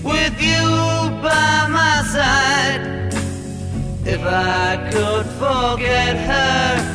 with 0.07 0.41
you 0.41 1.11
by 1.21 1.67
my 1.67 2.01
side 2.07 3.01
if 4.03 4.21
I 4.25 4.80
could 5.01 5.25
forget 5.25 6.15
her, 6.15 6.90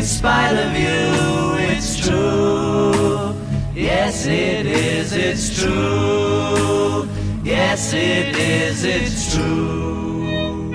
In 0.00 0.06
spite 0.06 0.56
of 0.56 0.72
you, 0.72 1.68
it's 1.68 2.00
true. 2.00 3.34
Yes, 3.74 4.24
it 4.24 4.64
is, 4.64 5.12
it's 5.12 5.60
true. 5.60 7.06
Yes, 7.44 7.92
it 7.92 8.34
is, 8.34 8.82
it's 8.82 9.34
true. 9.34 10.72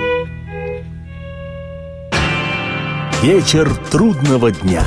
Вечер 3.24 3.68
трудного 3.90 4.52
дня. 4.52 4.84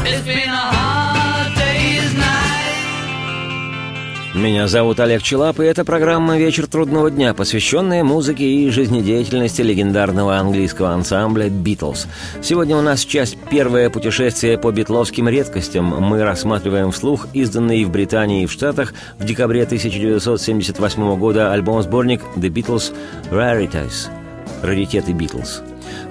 Меня 4.38 4.68
зовут 4.68 5.00
Олег 5.00 5.20
Челап, 5.20 5.58
и 5.58 5.64
это 5.64 5.84
программа 5.84 6.38
«Вечер 6.38 6.68
трудного 6.68 7.10
дня», 7.10 7.34
посвященная 7.34 8.04
музыке 8.04 8.44
и 8.44 8.70
жизнедеятельности 8.70 9.62
легендарного 9.62 10.36
английского 10.36 10.90
ансамбля 10.90 11.50
«Битлз». 11.50 12.06
Сегодня 12.40 12.76
у 12.76 12.80
нас 12.80 13.00
часть 13.00 13.36
первое 13.50 13.90
путешествие 13.90 14.56
по 14.56 14.70
битловским 14.70 15.28
редкостям. 15.28 15.86
Мы 15.86 16.22
рассматриваем 16.22 16.92
вслух 16.92 17.26
изданный 17.32 17.82
в 17.82 17.90
Британии 17.90 18.44
и 18.44 18.46
в 18.46 18.52
Штатах 18.52 18.94
в 19.18 19.24
декабре 19.24 19.64
1978 19.64 21.18
года 21.18 21.52
альбом-сборник 21.52 22.22
«The 22.36 22.48
Beatles 22.48 22.94
Rarities»– 23.32 24.08
«Раритеты 24.62 25.14
Битлз». 25.14 25.62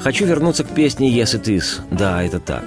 Хочу 0.01 0.25
вернуться 0.25 0.65
к 0.65 0.75
песне 0.75 1.09
«Yes, 1.09 1.41
it 1.41 1.45
is». 1.45 1.79
Да, 1.91 2.21
это 2.21 2.41
так. 2.41 2.65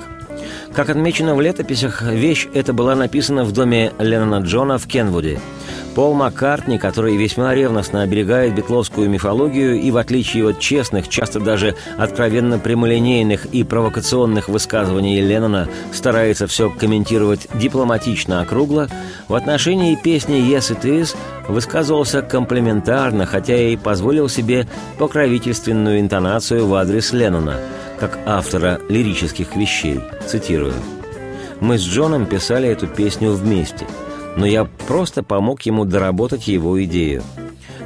Как 0.75 0.89
отмечено 0.89 1.35
в 1.35 1.41
летописях, 1.41 2.03
вещь 2.03 2.47
эта 2.55 2.73
была 2.73 2.95
написана 2.95 3.45
в 3.45 3.53
доме 3.53 3.93
Леннона 3.99 4.45
Джона 4.45 4.79
в 4.79 4.87
Кенвуде. 4.87 5.41
Пол 5.97 6.15
Маккартни, 6.15 6.79
который 6.79 7.17
весьма 7.17 7.53
ревностно 7.57 8.03
оберегает 8.03 8.55
битловскую 8.55 9.11
мифологию 9.11 9.81
и, 9.81 9.91
в 9.91 9.97
отличие 9.97 10.49
от 10.49 10.61
честных, 10.61 11.09
часто 11.09 11.41
даже 11.41 11.75
откровенно 11.99 12.61
прямолинейных 12.61 13.47
и 13.47 13.65
провокационных 13.65 14.49
высказываний 14.49 15.21
Леннона, 15.21 15.69
старается 15.93 16.47
все 16.47 16.71
комментировать 16.71 17.49
дипломатично 17.55 18.41
округло, 18.41 18.89
в 19.27 19.35
отношении 19.35 19.97
песни 19.97 20.37
«Yes, 20.37 20.73
it 20.73 20.85
is» 20.85 21.17
высказывался 21.49 22.23
комплиментарно, 22.23 23.27
хотя 23.27 23.57
и 23.57 23.77
позволил 23.77 24.29
себе 24.29 24.69
покровительственную 24.99 25.99
интонацию 25.99 26.69
в 26.69 26.75
адрес 26.77 27.13
Леннона, 27.13 27.57
как 28.01 28.19
автора 28.27 28.81
лирических 28.89 29.55
вещей. 29.55 30.01
Цитирую. 30.27 30.75
«Мы 31.61 31.79
с 31.79 31.83
Джоном 31.83 32.27
писали 32.27 32.69
эту 32.69 32.87
песню 32.87 33.33
вместе, 33.33 33.87
но 34.37 34.47
я 34.47 34.65
просто 34.89 35.23
помог 35.23 35.63
ему 35.63 35.85
доработать 35.85 36.49
его 36.49 36.83
идею. 36.85 37.23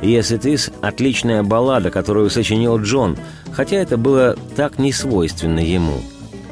«Yes, 0.02 0.36
it 0.38 0.42
is»— 0.42 0.72
отличная 0.82 1.42
баллада, 1.42 1.90
которую 1.90 2.30
сочинил 2.30 2.78
Джон, 2.78 3.16
хотя 3.52 3.76
это 3.76 3.96
было 3.96 4.36
так 4.54 4.78
не 4.78 4.92
свойственно 4.92 5.60
ему. 5.60 6.00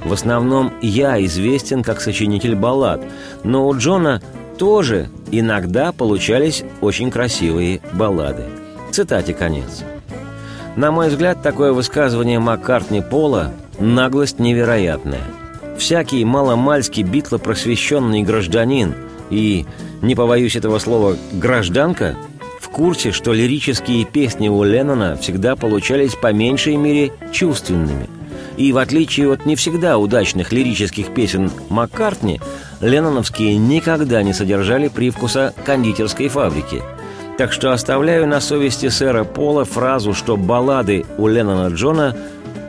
В 0.05 0.12
основном 0.12 0.72
я 0.81 1.22
известен 1.25 1.83
как 1.83 2.01
сочинитель 2.01 2.57
баллад, 2.57 3.03
но 3.44 3.68
у 3.68 3.77
Джона 3.77 4.20
тоже 4.59 5.09
иногда 5.31 5.92
получались 5.92 6.64
очень 6.81 7.11
красивые 7.11 7.81
баллады. 7.92 8.44
Цитате 8.90 9.35
конец. 9.35 9.85
На 10.74 10.90
мой 10.90 11.11
взгляд, 11.11 11.42
такое 11.42 11.72
высказывание 11.72 12.38
Маккартни 12.38 13.02
Пола– 13.02 13.52
наглость 13.78 14.38
невероятная. 14.38 15.20
Всякий 15.76 16.24
маломальский 16.24 17.02
битло-просвещенный 17.02 18.22
гражданин 18.22 18.94
и, 19.28 19.66
не 20.00 20.14
побоюсь 20.14 20.56
этого 20.56 20.78
слова, 20.78 21.16
гражданка 21.32 22.16
в 22.58 22.70
курсе, 22.70 23.12
что 23.12 23.35
лирические 23.35 24.06
песни 24.06 24.48
у 24.48 24.62
Леннона 24.62 25.16
всегда 25.16 25.56
получались 25.56 26.14
по 26.14 26.32
меньшей 26.32 26.76
мере 26.76 27.12
чувственными. 27.32 28.08
И 28.56 28.72
в 28.72 28.78
отличие 28.78 29.30
от 29.30 29.44
не 29.44 29.56
всегда 29.56 29.98
удачных 29.98 30.52
лирических 30.52 31.12
песен 31.12 31.50
Маккартни, 31.68 32.40
ленноновские 32.80 33.58
никогда 33.58 34.22
не 34.22 34.32
содержали 34.32 34.88
привкуса 34.88 35.52
кондитерской 35.66 36.28
фабрики– 36.28 36.82
так 37.42 37.52
что 37.52 37.72
оставляю 37.72 38.28
на 38.28 38.40
совести 38.40 38.88
сэра 38.88 39.24
Пола 39.24 39.64
фразу, 39.64 40.14
что 40.14 40.37
баллады 40.37 41.05
у 41.18 41.26
Леннона 41.26 41.74
Джона 41.74 42.16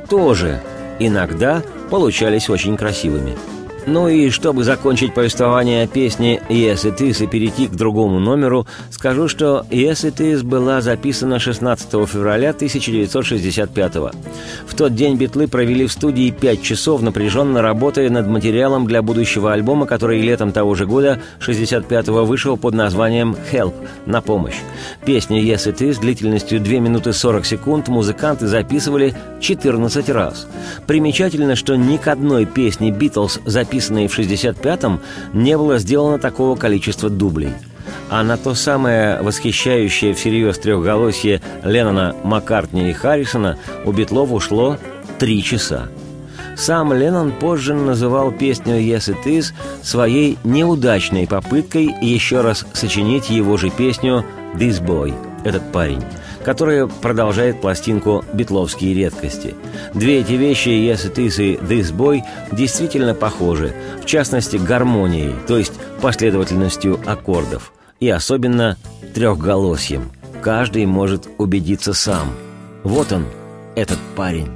тоже 0.09 0.63
иногда 0.97 1.61
получались 1.91 2.49
очень 2.49 2.75
красивыми. 2.75 3.37
Ну 3.85 4.07
и 4.07 4.29
чтобы 4.29 4.63
закончить 4.63 5.13
повествование 5.13 5.83
о 5.83 5.87
песне 5.87 6.41
«Yes 6.47 6.85
It 6.85 6.99
Is» 6.99 7.23
и 7.23 7.27
перейти 7.27 7.67
к 7.67 7.71
другому 7.71 8.17
номеру, 8.19 8.65
скажу, 8.89 9.27
что 9.27 9.65
«Yes 9.69 10.09
It 10.09 10.19
Is» 10.19 10.41
была 10.41 10.79
записана 10.79 11.37
16 11.37 12.07
февраля 12.07 12.53
1965 12.53 13.95
-го. 13.95 14.15
В 14.65 14.75
тот 14.75 14.95
день 14.95 15.17
битлы 15.17 15.49
провели 15.49 15.85
в 15.85 15.91
студии 15.91 16.31
5 16.31 16.61
часов, 16.61 17.01
напряженно 17.01 17.61
работая 17.61 18.09
над 18.09 18.27
материалом 18.27 18.87
для 18.87 19.01
будущего 19.01 19.51
альбома, 19.51 19.85
который 19.85 20.21
летом 20.21 20.53
того 20.53 20.75
же 20.75 20.85
года, 20.85 21.19
65-го, 21.45 22.23
вышел 22.23 22.55
под 22.55 22.75
названием 22.75 23.35
«Help»— 23.51 23.73
«На 24.05 24.21
помощь». 24.21 24.55
Песню 25.05 25.41
«Yes 25.41 25.69
It 25.69 25.79
Is» 25.79 25.99
длительностью 25.99 26.61
2 26.61 26.79
минуты 26.79 27.11
40 27.11 27.45
секунд 27.45 27.89
музыканты 27.89 28.47
записывали 28.47 29.13
14 29.41 30.09
раз. 30.09 30.47
Примечательно, 30.87 31.57
что 31.57 31.75
ни 31.75 31.97
к 31.97 32.07
одной 32.07 32.45
песне 32.45 32.89
«Битлз» 32.89 33.41
записанной 33.73 34.07
в 34.07 34.17
65-м, 34.17 35.01
не 35.33 35.57
было 35.57 35.79
сделано 35.79 36.19
такого 36.19 36.55
количества 36.55 37.09
дублей. 37.09 37.53
А 38.09 38.23
на 38.23 38.37
то 38.37 38.53
самое 38.53 39.21
восхищающее 39.21 40.13
всерьез 40.13 40.59
трехголосье 40.59 41.41
Леннона, 41.63 42.15
Маккартни 42.23 42.89
и 42.89 42.93
Харрисона 42.93 43.57
у 43.85 43.91
Битлов 43.91 44.31
ушло 44.31 44.77
три 45.17 45.43
часа. 45.43 45.87
Сам 46.55 46.93
Леннон 46.93 47.31
позже 47.31 47.73
называл 47.73 48.31
песню 48.31 48.75
«Yes 48.75 49.11
It 49.11 49.25
Is» 49.25 49.53
своей 49.81 50.37
неудачной 50.43 51.25
попыткой 51.25 51.89
еще 52.01 52.41
раз 52.41 52.65
сочинить 52.73 53.31
его 53.31 53.57
же 53.57 53.71
песню 53.71 54.23
«This 54.53 54.79
Boy»— 54.79 55.15
«Этот 55.43 55.71
парень», 55.71 56.03
которая 56.43 56.87
продолжает 56.87 57.61
пластинку 57.61 58.23
«Битловские 58.33 58.93
редкости». 58.93 59.55
Две 59.93 60.19
эти 60.19 60.33
вещи 60.33 60.69
«Yes 60.69 61.11
It 61.11 61.15
Is» 61.15 61.43
и 61.43 61.55
«This 61.55 61.95
Boy» 61.95 62.21
действительно 62.51 63.13
похожи, 63.13 63.73
в 64.01 64.05
частности, 64.05 64.57
гармонией, 64.57 65.35
то 65.47 65.57
есть 65.57 65.73
последовательностью 66.01 66.99
аккордов, 67.05 67.73
и 67.99 68.09
особенно 68.09 68.77
трехголосьем. 69.13 70.11
Каждый 70.41 70.85
может 70.85 71.29
убедиться 71.37 71.93
сам. 71.93 72.33
Вот 72.83 73.11
он, 73.11 73.25
этот 73.75 73.99
парень. 74.15 74.49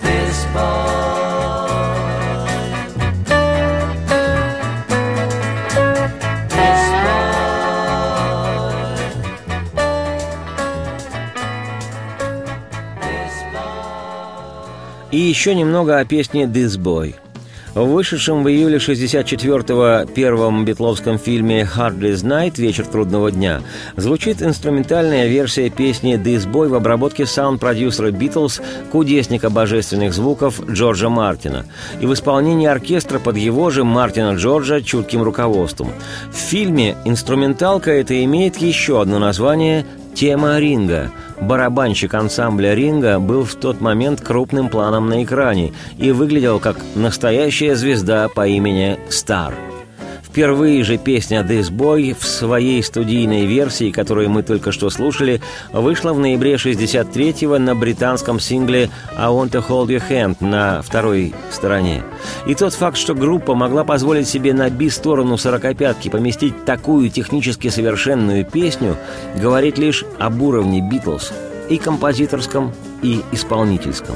This 0.00 0.44
boy, 0.54 0.60
this 6.48 6.84
boy, 7.04 7.40
this 13.00 13.36
boy. 13.52 15.10
И 15.12 15.18
еще 15.18 15.54
немного 15.54 15.98
о 15.98 16.04
песне 16.04 16.44
«This 16.44 16.76
Boy». 16.76 17.14
В 17.74 17.84
вышедшем 17.84 18.42
в 18.42 18.48
июле 18.48 18.78
64-го 18.78 20.12
первом 20.12 20.64
битловском 20.64 21.20
фильме 21.20 21.62
«Hardly's 21.62 22.24
Night» 22.24 22.54
«Вечер 22.56 22.84
трудного 22.84 23.30
дня» 23.30 23.62
звучит 23.96 24.42
инструментальная 24.42 25.28
версия 25.28 25.70
песни 25.70 26.16
«This 26.16 26.50
Boy» 26.50 26.66
в 26.66 26.74
обработке 26.74 27.26
саунд-продюсера 27.26 28.10
«Битлз», 28.10 28.60
кудесника 28.90 29.50
божественных 29.50 30.12
звуков 30.14 30.60
Джорджа 30.68 31.10
Мартина, 31.10 31.64
и 32.00 32.06
в 32.06 32.12
исполнении 32.12 32.66
оркестра 32.66 33.20
под 33.20 33.36
его 33.36 33.70
же 33.70 33.84
Мартина 33.84 34.34
Джорджа 34.34 34.80
чутким 34.80 35.22
руководством. 35.22 35.92
В 36.32 36.36
фильме 36.36 36.96
инструменталка 37.04 37.92
это 37.92 38.24
имеет 38.24 38.56
еще 38.56 39.00
одно 39.00 39.20
название 39.20 39.86
«Тема 40.16 40.58
ринга», 40.58 41.12
Барабанщик 41.40 42.14
ансамбля 42.14 42.74
«Ринга» 42.74 43.18
был 43.18 43.44
в 43.44 43.54
тот 43.54 43.80
момент 43.80 44.20
крупным 44.20 44.68
планом 44.68 45.08
на 45.08 45.24
экране 45.24 45.72
и 45.96 46.10
выглядел 46.10 46.60
как 46.60 46.76
настоящая 46.94 47.74
звезда 47.76 48.28
по 48.28 48.46
имени 48.46 48.98
Стар. 49.08 49.54
Впервые 50.30 50.84
же 50.84 50.96
песня 50.96 51.40
«This 51.40 51.72
Boy» 51.72 52.16
в 52.16 52.24
своей 52.24 52.84
студийной 52.84 53.46
версии, 53.46 53.90
которую 53.90 54.30
мы 54.30 54.44
только 54.44 54.70
что 54.70 54.88
слушали, 54.88 55.42
вышла 55.72 56.12
в 56.12 56.20
ноябре 56.20 56.54
63-го 56.54 57.58
на 57.58 57.74
британском 57.74 58.38
сингле 58.38 58.90
«I 59.16 59.26
Want 59.26 59.50
to 59.50 59.68
Hold 59.68 59.88
Your 59.88 60.02
Hand» 60.08 60.36
на 60.38 60.82
второй 60.82 61.34
стороне. 61.50 62.04
И 62.46 62.54
тот 62.54 62.74
факт, 62.74 62.96
что 62.96 63.16
группа 63.16 63.56
могла 63.56 63.82
позволить 63.82 64.28
себе 64.28 64.54
на 64.54 64.70
би-сторону 64.70 65.36
сорокопятки 65.36 66.08
поместить 66.08 66.64
такую 66.64 67.10
технически 67.10 67.66
совершенную 67.66 68.44
песню, 68.44 68.96
говорит 69.36 69.78
лишь 69.78 70.04
об 70.20 70.40
уровне 70.42 70.80
«Битлз» 70.80 71.32
и 71.68 71.76
композиторском, 71.76 72.72
и 73.02 73.22
исполнительском. 73.32 74.14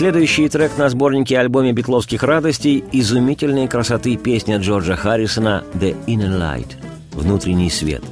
Следующий 0.00 0.48
трек 0.48 0.78
на 0.78 0.88
сборнике 0.88 1.38
альбоме 1.38 1.72
«Битловских 1.72 2.22
радостей»– 2.22 2.82
изумительной 2.92 3.68
красоты 3.68 4.16
песня 4.16 4.56
Джорджа 4.56 4.96
Харрисона 4.96 5.62
«The 5.74 5.94
Inner 6.06 6.40
Light»– 6.40 6.68
«Внутренний 7.12 7.68
свет». 7.68 8.02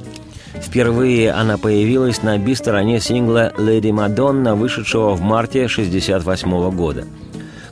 Впервые 0.61 1.31
она 1.31 1.57
появилась 1.57 2.21
на 2.21 2.37
би-стороне 2.37 2.99
сингла 2.99 3.53
«Леди 3.57 3.89
Мадонна», 3.89 4.53
вышедшего 4.53 5.15
в 5.15 5.21
марте 5.21 5.65
1968 5.65 6.69
года. 6.75 7.05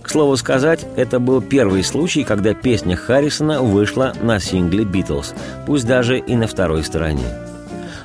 К 0.01 0.09
слову 0.09 0.35
сказать, 0.35 0.83
это 0.95 1.19
был 1.19 1.39
первый 1.39 1.83
случай, 1.83 2.23
когда 2.23 2.55
песня 2.55 2.95
Харрисона 2.95 3.61
вышла 3.61 4.15
на 4.19 4.39
сингле 4.39 4.83
«Битлз», 4.83 5.35
пусть 5.67 5.85
даже 5.85 6.17
и 6.17 6.35
на 6.35 6.47
второй 6.47 6.83
стороне. 6.83 7.46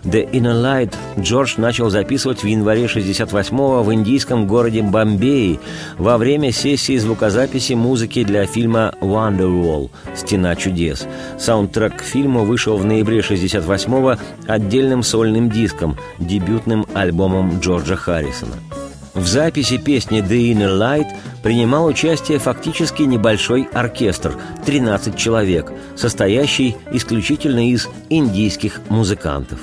«The 0.05 0.29
Inner 0.33 0.61
Light» 0.61 0.95
Джордж 1.19 1.55
начал 1.59 1.89
записывать 1.89 2.43
в 2.43 2.47
январе 2.47 2.87
68-го 2.87 3.83
в 3.83 3.95
индийском 3.95 4.47
городе 4.47 4.83
Бомбей 4.83 5.61
во 5.97 6.19
время 6.19 6.51
сессии 6.51 6.97
звукозаписи 6.97 7.75
музыки 7.75 8.25
для 8.25 8.47
фильма 8.47 8.95
«Wonderwall» 9.01 9.91
«Стена 10.17 10.57
чудес». 10.57 11.07
Саундтрек 11.39 11.99
к 11.99 12.03
фильму 12.03 12.45
вышел 12.45 12.77
в 12.77 12.85
ноябре 12.85 13.21
68-го 13.21 14.17
отдельным 14.47 15.03
сольным 15.03 15.51
диском, 15.51 15.97
дебютным 16.19 16.85
альбомом 16.95 17.61
Джорджа 17.61 17.95
Харрисона. 17.97 18.57
В 19.15 19.27
записи 19.27 19.77
песни 19.77 20.21
«The 20.23 20.53
Inner 20.53 20.79
Light» 20.79 21.07
принимал 21.43 21.85
участие 21.85 22.39
фактически 22.39 23.03
небольшой 23.03 23.69
оркестр– 23.73 24.39
13 24.65 25.17
человек, 25.17 25.71
состоящий 25.97 26.77
исключительно 26.93 27.69
из 27.69 27.89
индийских 28.09 28.81
музыкантов. 28.89 29.59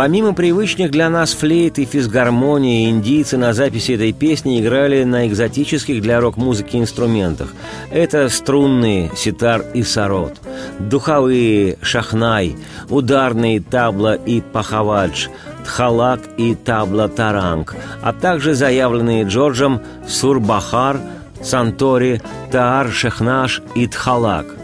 Помимо 0.00 0.32
привычных 0.32 0.90
для 0.90 1.10
нас 1.10 1.34
флейт 1.34 1.78
и 1.78 1.84
физгармонии, 1.84 2.88
индийцы 2.88 3.36
на 3.36 3.52
записи 3.52 3.92
этой 3.92 4.14
песни 4.14 4.58
играли 4.58 5.04
на 5.04 5.28
экзотических 5.28 6.00
для 6.00 6.20
рок-музыки 6.20 6.78
инструментах. 6.78 7.52
Это 7.90 8.30
струнные 8.30 9.10
ситар 9.14 9.62
и 9.74 9.82
сарот, 9.82 10.40
духовые 10.78 11.76
шахнай, 11.82 12.56
ударные 12.88 13.60
табла 13.60 14.14
и 14.14 14.40
пахавадж, 14.40 15.26
тхалак 15.66 16.20
и 16.38 16.54
табла-таранг, 16.54 17.76
а 18.00 18.14
также 18.14 18.54
заявленные 18.54 19.24
Джорджем 19.24 19.82
сурбахар, 20.08 20.98
сантори, 21.42 22.22
таар-шехнаш 22.50 23.60
и 23.74 23.86
тхалак– 23.86 24.46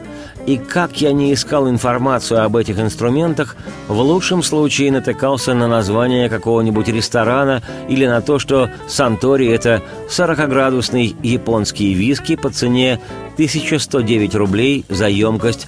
и 0.46 0.56
как 0.56 1.00
я 1.00 1.12
не 1.12 1.34
искал 1.34 1.68
информацию 1.68 2.42
об 2.44 2.56
этих 2.56 2.78
инструментах, 2.78 3.56
в 3.88 4.00
лучшем 4.00 4.42
случае 4.42 4.92
натыкался 4.92 5.54
на 5.54 5.66
название 5.66 6.28
какого-нибудь 6.28 6.88
ресторана 6.88 7.62
или 7.88 8.06
на 8.06 8.20
то, 8.20 8.38
что 8.38 8.70
Сантори– 8.88 9.48
это 9.48 9.82
40-градусный 10.08 11.16
японский 11.22 11.92
виски 11.94 12.36
по 12.36 12.50
цене 12.50 13.00
1109 13.34 14.34
рублей 14.36 14.84
за 14.88 15.08
емкость 15.08 15.66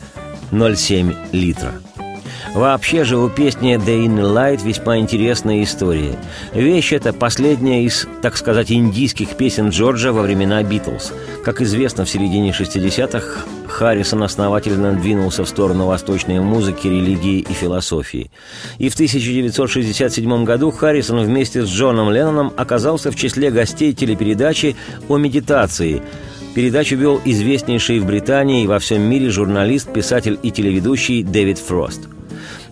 0,7 0.53 1.14
литра. 1.33 1.72
Вообще 2.55 3.05
же 3.05 3.18
у 3.18 3.29
песни 3.29 3.74
«The 3.76 4.07
Inner 4.07 4.33
Light» 4.33 4.64
весьма 4.64 4.99
интересная 4.99 5.62
история. 5.62 6.16
Вещь 6.55 6.93
эта 6.93 7.12
последняя 7.12 7.85
из, 7.85 8.07
так 8.22 8.37
сказать, 8.37 8.72
индийских 8.72 9.37
песен 9.37 9.68
Джорджа 9.68 10.12
во 10.12 10.22
времена 10.22 10.62
«Битлз». 10.62 11.12
Как 11.45 11.61
известно, 11.61 12.05
в 12.05 12.11
середине 12.11 12.51
60-х 12.51 13.45
Харрисон 13.69 14.23
основательно 14.23 14.93
двинулся 14.95 15.45
в 15.45 15.49
сторону 15.49 15.87
восточной 15.87 16.41
музыки, 16.41 16.89
религии 16.89 17.41
и 17.41 17.53
философии. 17.53 18.31
И 18.79 18.89
в 18.89 18.95
1967 18.95 20.45
году 20.45 20.71
Харрисон 20.71 21.21
вместе 21.21 21.64
с 21.64 21.69
Джоном 21.69 22.11
Ленноном 22.11 22.53
оказался 22.57 23.11
в 23.11 23.16
числе 23.16 23.51
гостей 23.51 23.93
телепередачи 23.93 24.77
о 25.09 25.19
медитации– 25.19 26.03
Передачу 26.59 26.97
вел 26.97 27.21
известнейший 27.25 28.01
в 28.01 28.07
Британии 28.07 28.64
и 28.64 28.66
во 28.66 28.81
всем 28.81 29.03
мире 29.03 29.31
журналист, 29.31 29.93
писатель 29.93 30.39
и 30.43 30.51
телеведущий 30.51 31.23
Дэвид 31.23 31.59
Фрост. 31.59 32.09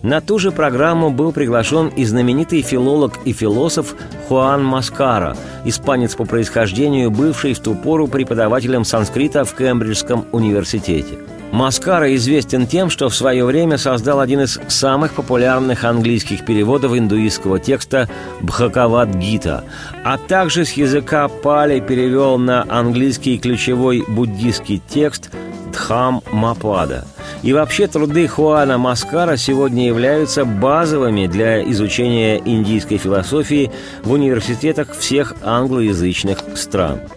На 0.07 0.21
ту 0.21 0.39
же 0.39 0.53
программу 0.53 1.09
был 1.09 1.33
приглашен 1.33 1.89
и 1.89 2.05
знаменитый 2.05 2.61
филолог 2.61 3.19
и 3.25 3.33
философ 3.33 3.93
Хуан 4.29 4.63
Маскара, 4.63 5.35
испанец 5.65 6.15
по 6.15 6.23
происхождению, 6.23 7.11
бывший 7.11 7.53
в 7.53 7.59
ту 7.59 7.75
пору 7.75 8.07
преподавателем 8.07 8.85
санскрита 8.85 9.43
в 9.43 9.53
Кембриджском 9.53 10.25
университете– 10.31 11.17
Маскара 11.51 12.13
известен 12.15 12.67
тем, 12.67 12.89
что 12.89 13.07
в 13.07 13.15
свое 13.15 13.45
время 13.45 13.77
создал 13.77 14.19
один 14.19 14.41
из 14.41 14.59
самых 14.67 15.13
популярных 15.13 15.85
английских 15.85 16.45
переводов 16.45 16.95
индуистского 16.97 17.57
текста 17.57 18.09
Бхакавад-гита, 18.41 19.63
а 20.03 20.17
также 20.17 20.65
с 20.65 20.73
языка 20.73 21.27
Пали 21.29 21.79
перевел 21.79 22.37
на 22.37 22.65
английский 22.67 23.37
ключевой 23.37 24.03
буддийский 24.07 24.81
текст 24.89 25.31
Дхам 25.77 26.23
Мапада. 26.31 27.05
И 27.43 27.53
вообще 27.53 27.87
труды 27.87 28.27
Хуана 28.27 28.79
Маскара 28.79 29.37
сегодня 29.37 29.85
являются 29.85 30.43
базовыми 30.43 31.27
для 31.27 31.63
изучения 31.71 32.41
индийской 32.43 32.97
философии 32.97 33.71
в 34.03 34.11
университетах 34.11 34.97
всех 34.97 35.35
англоязычных 35.43 36.39
стран– 36.55 37.01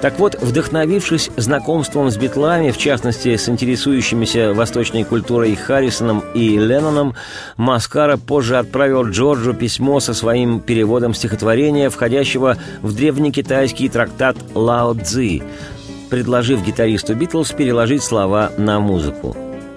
так 0.00 0.18
вот, 0.20 0.40
вдохновившись 0.40 1.30
знакомством 1.36 2.10
с 2.10 2.16
битлами, 2.16 2.70
в 2.70 2.78
частности, 2.78 3.36
с 3.36 3.48
интересующимися 3.48 4.52
восточной 4.52 5.02
культурой 5.02 5.56
Харрисоном 5.56 6.22
и 6.34 6.56
Ленноном, 6.56 7.14
Маскара 7.56 8.16
позже 8.16 8.58
отправил 8.58 9.08
Джорджу 9.08 9.54
письмо 9.54 9.98
со 9.98 10.14
своим 10.14 10.60
переводом 10.60 11.14
стихотворения, 11.14 11.90
входящего 11.90 12.56
в 12.80 12.94
древнекитайский 12.94 13.88
трактат 13.88 14.36
«Лао 14.54 14.94
Цзи», 14.94 15.42
предложив 16.08 16.64
гитаристу 16.64 17.14
Битлз 17.14 17.52
переложить 17.52 18.02
слова 18.02 18.52
на 18.56 18.80
музыку. 18.80 19.36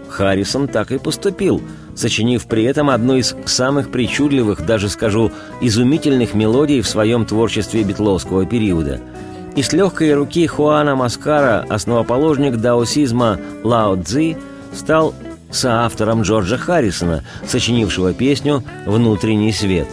Харрисон 0.09 0.67
так 0.67 0.91
и 0.91 0.97
поступил, 0.97 1.61
сочинив 1.95 2.45
при 2.45 2.63
этом 2.63 2.89
одну 2.89 3.15
из 3.15 3.35
самых 3.45 3.91
причудливых, 3.91 4.65
даже 4.65 4.89
скажу, 4.89 5.31
изумительных 5.61 6.33
мелодий 6.33 6.81
в 6.81 6.87
своем 6.87 7.25
творчестве 7.25 7.83
битловского 7.83 8.45
периода– 8.45 8.99
и 9.55 9.63
с 9.63 9.73
легкой 9.73 10.13
руки 10.13 10.47
Хуана 10.47 10.95
Маскара, 10.95 11.65
основоположник 11.69 12.57
даосизма 12.57 13.39
Лао 13.63 14.01
Цзи, 14.01 14.37
стал 14.73 15.13
соавтором 15.49 16.21
Джорджа 16.21 16.57
Харрисона, 16.57 17.23
сочинившего 17.45 18.13
песню 18.13 18.63
«Внутренний 18.85 19.51
свет». 19.51 19.87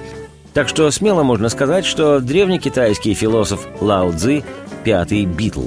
Так 0.55 0.69
что 0.69 0.91
смело 0.91 1.25
можно 1.25 1.49
сказать, 1.49 1.85
что 1.85 2.21
древнекитайский 2.21 3.15
философ 3.15 3.67
Лао 3.81 4.13
Цзи– 4.13 4.45
пятый 4.85 5.25
Битл. 5.25 5.67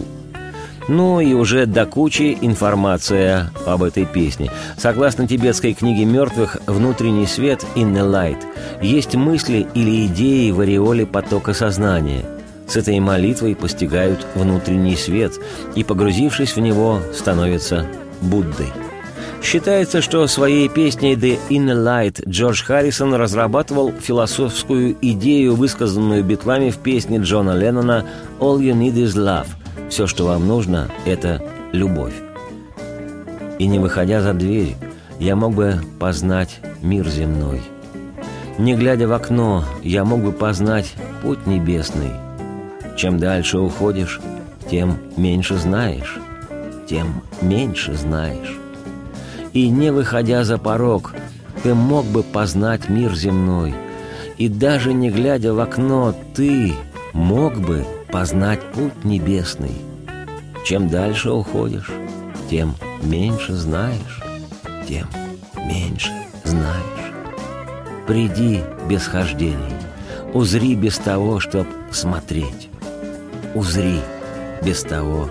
Ну 0.93 1.21
и 1.21 1.31
уже 1.31 1.67
до 1.67 1.85
кучи 1.85 2.37
информация 2.41 3.49
об 3.65 3.81
этой 3.81 4.03
песне. 4.05 4.51
Согласно 4.77 5.25
тибетской 5.25 5.73
книге 5.73 6.03
мертвых 6.03 6.57
«Внутренний 6.67 7.27
свет» 7.27 7.65
in 7.75 7.93
the 7.93 8.03
light 8.05 8.43
есть 8.81 9.15
мысли 9.15 9.65
или 9.73 10.07
идеи 10.07 10.51
в 10.51 10.59
ореоле 10.59 11.05
потока 11.05 11.53
сознания– 11.53 12.25
с 12.67 12.75
этой 12.77 12.99
молитвой 12.99 13.53
постигают 13.55 14.25
внутренний 14.33 14.95
свет 14.95 15.33
и, 15.75 15.83
погрузившись 15.83 16.55
в 16.55 16.59
него, 16.61 16.99
становятся 17.13 17.85
Буддой. 18.21 18.71
Считается, 19.41 20.01
что 20.01 20.25
своей 20.27 20.69
песней 20.69 21.15
«The 21.15 21.37
Inner 21.49 21.75
Light» 21.75 22.21
Джордж 22.29 22.63
Харрисон 22.63 23.13
разрабатывал 23.15 23.91
философскую 23.91 24.95
идею, 25.01 25.55
высказанную 25.55 26.23
битлами 26.23 26.69
в 26.69 26.77
песне 26.77 27.17
Джона 27.17 27.57
Леннона 27.57 28.05
«All 28.39 28.59
you 28.59 28.73
need 28.73 28.95
is 28.95 29.15
love»– 29.15 29.47
«Все, 29.91 30.07
что 30.07 30.25
вам 30.25 30.47
нужно, 30.47 30.89
это 31.05 31.43
любовь». 31.71 32.15
И 33.59 33.67
не 33.67 33.77
выходя 33.77 34.23
за 34.23 34.33
дверь, 34.33 34.75
я 35.19 35.35
мог 35.35 35.53
бы 35.53 35.79
познать 35.99 36.59
мир 36.81 37.07
земной. 37.07 37.61
Не 38.57 38.73
глядя 38.73 39.07
в 39.07 39.13
окно, 39.13 39.63
я 39.83 40.03
мог 40.03 40.21
бы 40.21 40.31
познать 40.31 40.93
путь 41.21 41.45
небесный– 41.45 42.11
чем 43.01 43.17
дальше 43.17 43.57
уходишь, 43.57 44.19
тем 44.69 44.97
меньше 45.17 45.55
знаешь, 45.55 46.19
тем 46.87 47.23
меньше 47.41 47.95
знаешь. 47.95 48.59
И 49.53 49.69
не 49.69 49.91
выходя 49.91 50.43
за 50.43 50.57
порог, 50.57 51.13
ты 51.63 51.73
мог 51.73 52.05
бы 52.05 52.21
познать 52.21 52.89
мир 52.89 53.15
земной, 53.15 53.73
и 54.37 54.47
даже 54.47 54.93
не 54.93 55.09
глядя 55.09 55.53
в 55.53 55.59
окно, 55.59 56.13
ты 56.35 56.73
мог 57.13 57.59
бы 57.59 57.85
познать 58.11 58.61
путь 58.73 59.03
небесный. 59.03 59.75
Чем 60.65 60.89
дальше 60.89 61.31
уходишь, 61.31 61.91
тем 62.49 62.75
меньше 63.01 63.53
знаешь, 63.53 64.21
тем 64.87 65.07
меньше 65.55 66.11
знаешь. 66.43 66.77
Приди 68.07 68.61
без 68.89 69.07
хождений, 69.07 69.75
узри 70.33 70.75
без 70.75 70.97
того, 70.97 71.39
чтоб 71.39 71.65
смотреть 71.91 72.71
узри 73.53 73.99
без 74.63 74.83
того, 74.83 75.29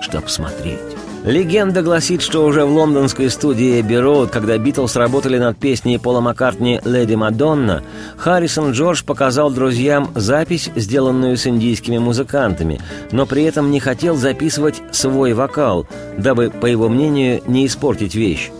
чтоб 0.00 0.28
смотреть. 0.28 0.93
Легенда 1.24 1.80
гласит, 1.80 2.20
что 2.20 2.44
уже 2.44 2.66
в 2.66 2.70
лондонской 2.70 3.30
студии 3.30 3.80
Эбби 3.80 4.28
когда 4.28 4.58
Битлз 4.58 4.94
работали 4.94 5.38
над 5.38 5.56
песней 5.56 5.98
Пола 5.98 6.20
Маккартни 6.20 6.82
«Леди 6.84 7.14
Мадонна», 7.14 7.82
Харрисон 8.18 8.72
Джордж 8.72 9.02
показал 9.02 9.50
друзьям 9.50 10.10
запись, 10.14 10.70
сделанную 10.76 11.38
с 11.38 11.46
индийскими 11.46 11.96
музыкантами, 11.96 12.78
но 13.10 13.24
при 13.24 13.44
этом 13.44 13.70
не 13.70 13.80
хотел 13.80 14.16
записывать 14.16 14.82
свой 14.92 15.32
вокал, 15.32 15.86
дабы, 16.18 16.50
по 16.50 16.66
его 16.66 16.90
мнению, 16.90 17.40
не 17.46 17.64
испортить 17.64 18.14
вещь. 18.14 18.50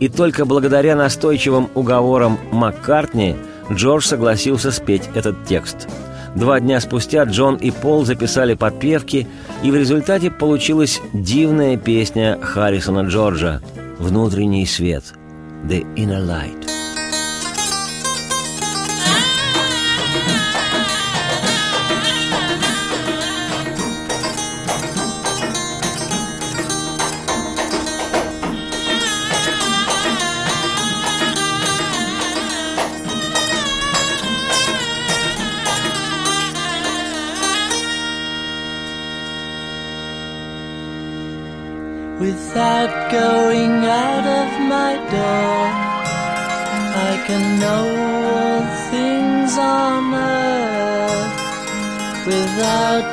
И 0.00 0.08
только 0.08 0.44
благодаря 0.44 0.96
настойчивым 0.96 1.68
уговорам 1.76 2.40
Маккартни 2.50 3.36
Джордж 3.70 4.04
согласился 4.04 4.72
спеть 4.72 5.08
этот 5.14 5.44
текст– 5.46 5.86
Два 6.36 6.60
дня 6.60 6.80
спустя 6.80 7.24
Джон 7.24 7.56
и 7.56 7.70
Пол 7.70 8.04
записали 8.04 8.54
подпевки, 8.54 9.26
и 9.62 9.70
в 9.70 9.76
результате 9.76 10.30
получилась 10.30 11.00
дивная 11.12 11.76
песня 11.76 12.38
Харрисона 12.40 13.00
Джорджа 13.00 13.60
«Внутренний 13.98 14.66
свет» 14.66 15.04
«The 15.64 15.84
Inner 15.96 16.24
Light». 16.24 16.59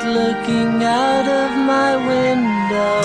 Looking 0.08 0.82
out 0.82 1.26
of 1.42 1.50
my 1.74 1.90
window. 2.12 3.00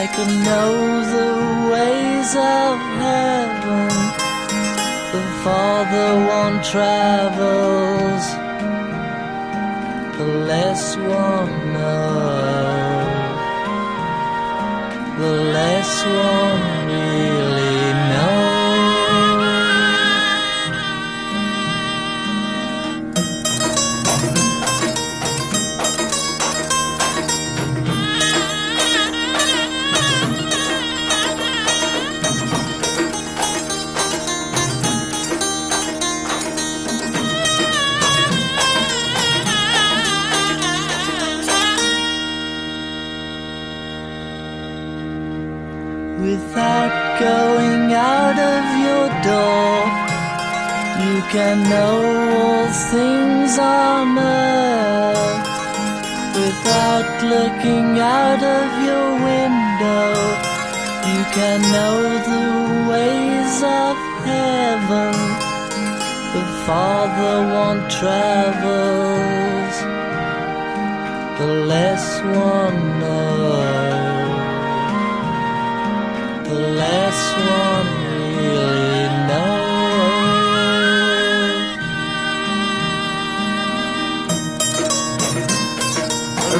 I 0.00 0.02
can 0.14 0.30
know 0.48 0.72
the 1.16 1.32
ways 1.72 2.30
of 2.34 2.74
heaven. 3.04 3.90
The 5.14 5.24
farther 5.42 6.12
one 6.40 6.56
travels, 6.72 8.24
the 10.18 10.28
less 10.50 10.96
one 10.96 11.72
knows 11.72 12.48
the 15.18 15.32
less 15.52 16.04
one 16.04 16.67
can 51.30 51.62
know 51.68 51.96
all 52.40 52.66
things 52.90 53.58
on 53.58 54.18
earth 54.18 55.46
without 56.34 57.08
looking 57.22 57.98
out 58.00 58.42
of 58.42 58.68
your 58.88 59.08
window. 59.30 60.08
You 61.12 61.22
can 61.36 61.60
know 61.76 61.96
the 62.32 62.48
ways 62.90 63.54
of 63.62 63.96
heaven. 64.24 65.14
The 66.32 66.44
farther 66.64 67.38
one 67.64 67.80
travels, 67.90 69.76
the 71.38 71.50
less 71.72 72.06
one 72.22 73.00
knows. 73.00 73.77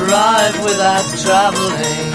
Arrive 0.09 0.65
without 0.65 1.05
traveling. 1.23 2.13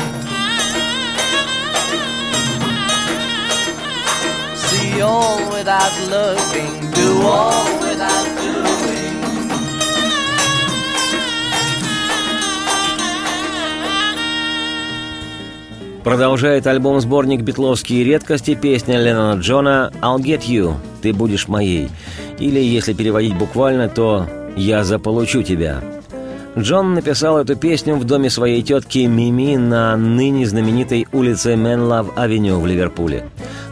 See 4.55 5.01
all 5.01 5.37
without 5.51 5.93
looking. 6.09 6.73
Do 6.91 7.21
all 7.21 7.65
without 7.81 8.27
doing. 8.41 9.13
Продолжает 16.03 16.65
альбом-сборник 16.65 17.41
«Битловские 17.41 18.03
редкости» 18.03 18.55
песня 18.55 18.97
Леннона 18.97 19.39
Джона 19.39 19.91
«I'll 20.01 20.17
get 20.17 20.47
you»– 20.47 20.73
«Ты 21.03 21.13
будешь 21.13 21.47
моей». 21.47 21.89
Или, 22.39 22.59
если 22.59 22.93
переводить 22.93 23.35
буквально, 23.37 23.87
то 23.87 24.27
«Я 24.55 24.83
заполучу 24.83 25.43
тебя». 25.43 25.92
Джон 26.57 26.93
написал 26.93 27.39
эту 27.39 27.55
песню 27.55 27.95
в 27.95 28.03
доме 28.03 28.29
своей 28.29 28.61
тетки 28.61 28.99
Мими 28.99 29.55
на 29.55 29.97
ныне 29.97 30.45
знаменитой 30.45 31.07
улице 31.11 31.55
Менлав-авеню 31.55 32.59
в 32.59 32.67
Ливерпуле. 32.67 33.25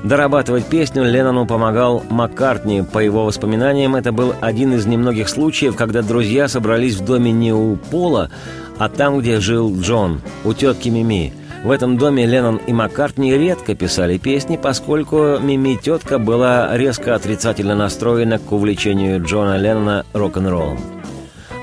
Дорабатывать 0.04 0.66
песню 0.66 1.04
Леннону 1.04 1.46
помогал 1.46 2.04
Маккартни. 2.10 2.82
По 2.82 2.98
его 2.98 3.24
воспоминаниям, 3.26 3.96
это 3.96 4.12
был 4.12 4.34
один 4.42 4.74
из 4.74 4.88
немногих 4.88 5.30
случаев, 5.30 5.76
когда 5.76 6.02
друзья 6.02 6.48
собрались 6.48 6.96
в 6.96 7.06
доме 7.06 7.32
не 7.32 7.54
у 7.54 7.76
Пола, 7.76 8.32
а 8.80 8.90
там, 8.90 9.20
где 9.20 9.40
жил 9.40 9.80
Джон, 9.80 10.20
у 10.44 10.54
тетки 10.54 10.90
Мими. 10.90 11.34
В 11.64 11.70
этом 11.70 12.00
доме 12.00 12.26
Леннон 12.26 12.58
и 12.66 12.74
Маккартни 12.74 13.32
редко 13.38 13.76
писали 13.76 14.18
песни, 14.18 14.58
поскольку 14.58 15.38
Мими 15.38 15.76
тетка 15.76 16.18
была 16.18 16.76
резко 16.76 17.14
отрицательно 17.14 17.76
настроена 17.76 18.40
к 18.40 18.52
увлечению 18.52 19.24
Джона 19.24 19.58
Леннона 19.58 20.04
рок-н-роллом. 20.14 21.01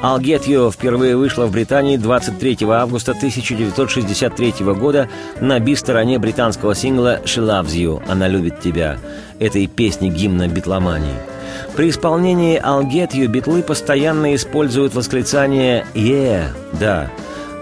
«I'll 0.01 0.21
Get 0.21 0.47
You» 0.47 0.71
впервые 0.71 1.17
вышла 1.17 1.47
в 1.47 1.53
Британии 1.53 1.97
23 1.97 2.59
августа 2.69 3.13
1963 3.13 4.55
года 4.75 5.09
на 5.41 5.59
би-стороне 5.59 6.21
британского 6.21 6.77
сингла 6.77 7.21
«She 7.25 7.45
Loves 7.45 7.75
You» 7.75 8.03
«Она 8.09 8.29
любит 8.29 8.61
тебя» 8.61 8.99
этой 9.41 9.67
песни 9.67 10.09
гимна 10.09 10.47
битломании. 10.47 11.17
При 11.77 11.91
исполнении 11.91 12.61
«I'll 12.61 12.89
Get 12.89 13.11
You» 13.11 13.27
битлы 13.27 13.63
постоянно 13.63 14.37
используют 14.37 14.95
восклицание 14.95 15.85
«Yeah», 15.95 16.47
«да». 16.79 17.11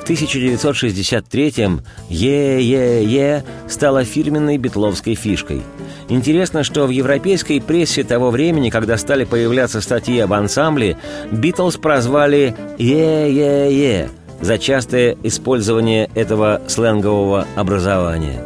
В 0.07 0.11
1963-м 0.11 1.82
«Е-е-е» 2.09 3.44
стала 3.68 4.04
фирменной 4.04 4.57
битловской 4.57 5.16
фишкой– 5.16 5.62
Интересно, 6.09 6.62
что 6.62 6.86
в 6.86 6.90
европейской 6.90 7.61
прессе 7.61 8.04
того 8.04 8.30
времени, 8.30 8.70
когда 8.70 8.96
стали 8.96 9.24
появляться 9.24 9.80
статьи 9.80 10.20
об 10.20 10.32
ансамбле, 10.32 10.96
Битлз 11.32 11.76
прозвали 11.76 12.54
«Е-е-е» 12.78 14.11
за 14.40 14.59
частое 14.59 15.16
использование 15.24 16.09
этого 16.14 16.61
сленгового 16.68 17.46
образования. 17.57 18.40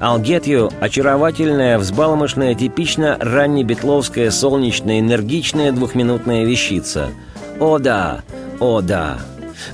«I'll 0.00 0.20
Get 0.20 0.44
You»— 0.44 0.72
очаровательная, 0.80 1.78
взбалмошная, 1.78 2.54
типично 2.54 3.16
раннебитловская, 3.20 4.30
солнечная, 4.30 5.00
энергичная 5.00 5.72
двухминутная 5.72 6.44
вещица. 6.44 7.10
«О 7.60 7.78
да! 7.78 8.22
О 8.58 8.80
да!» 8.80 9.18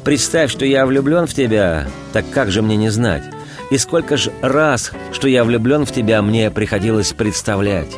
Представь, 0.05 0.51
что 0.51 0.65
я 0.65 0.87
влюблен 0.87 1.27
в 1.27 1.35
тебя, 1.35 1.87
так 2.13 2.25
как 2.31 2.51
же 2.51 2.63
мне 2.63 2.77
не 2.77 2.91
знать? 2.91 3.25
И 3.71 3.79
сколько 3.79 4.17
ж 4.17 4.31
раз, 4.41 4.93
что 5.13 5.29
я 5.29 5.45
влюблен 5.45 5.85
в 5.85 5.93
тебя, 5.93 6.23
мне 6.23 6.51
приходилось 6.51 7.13
представлять. 7.13 7.97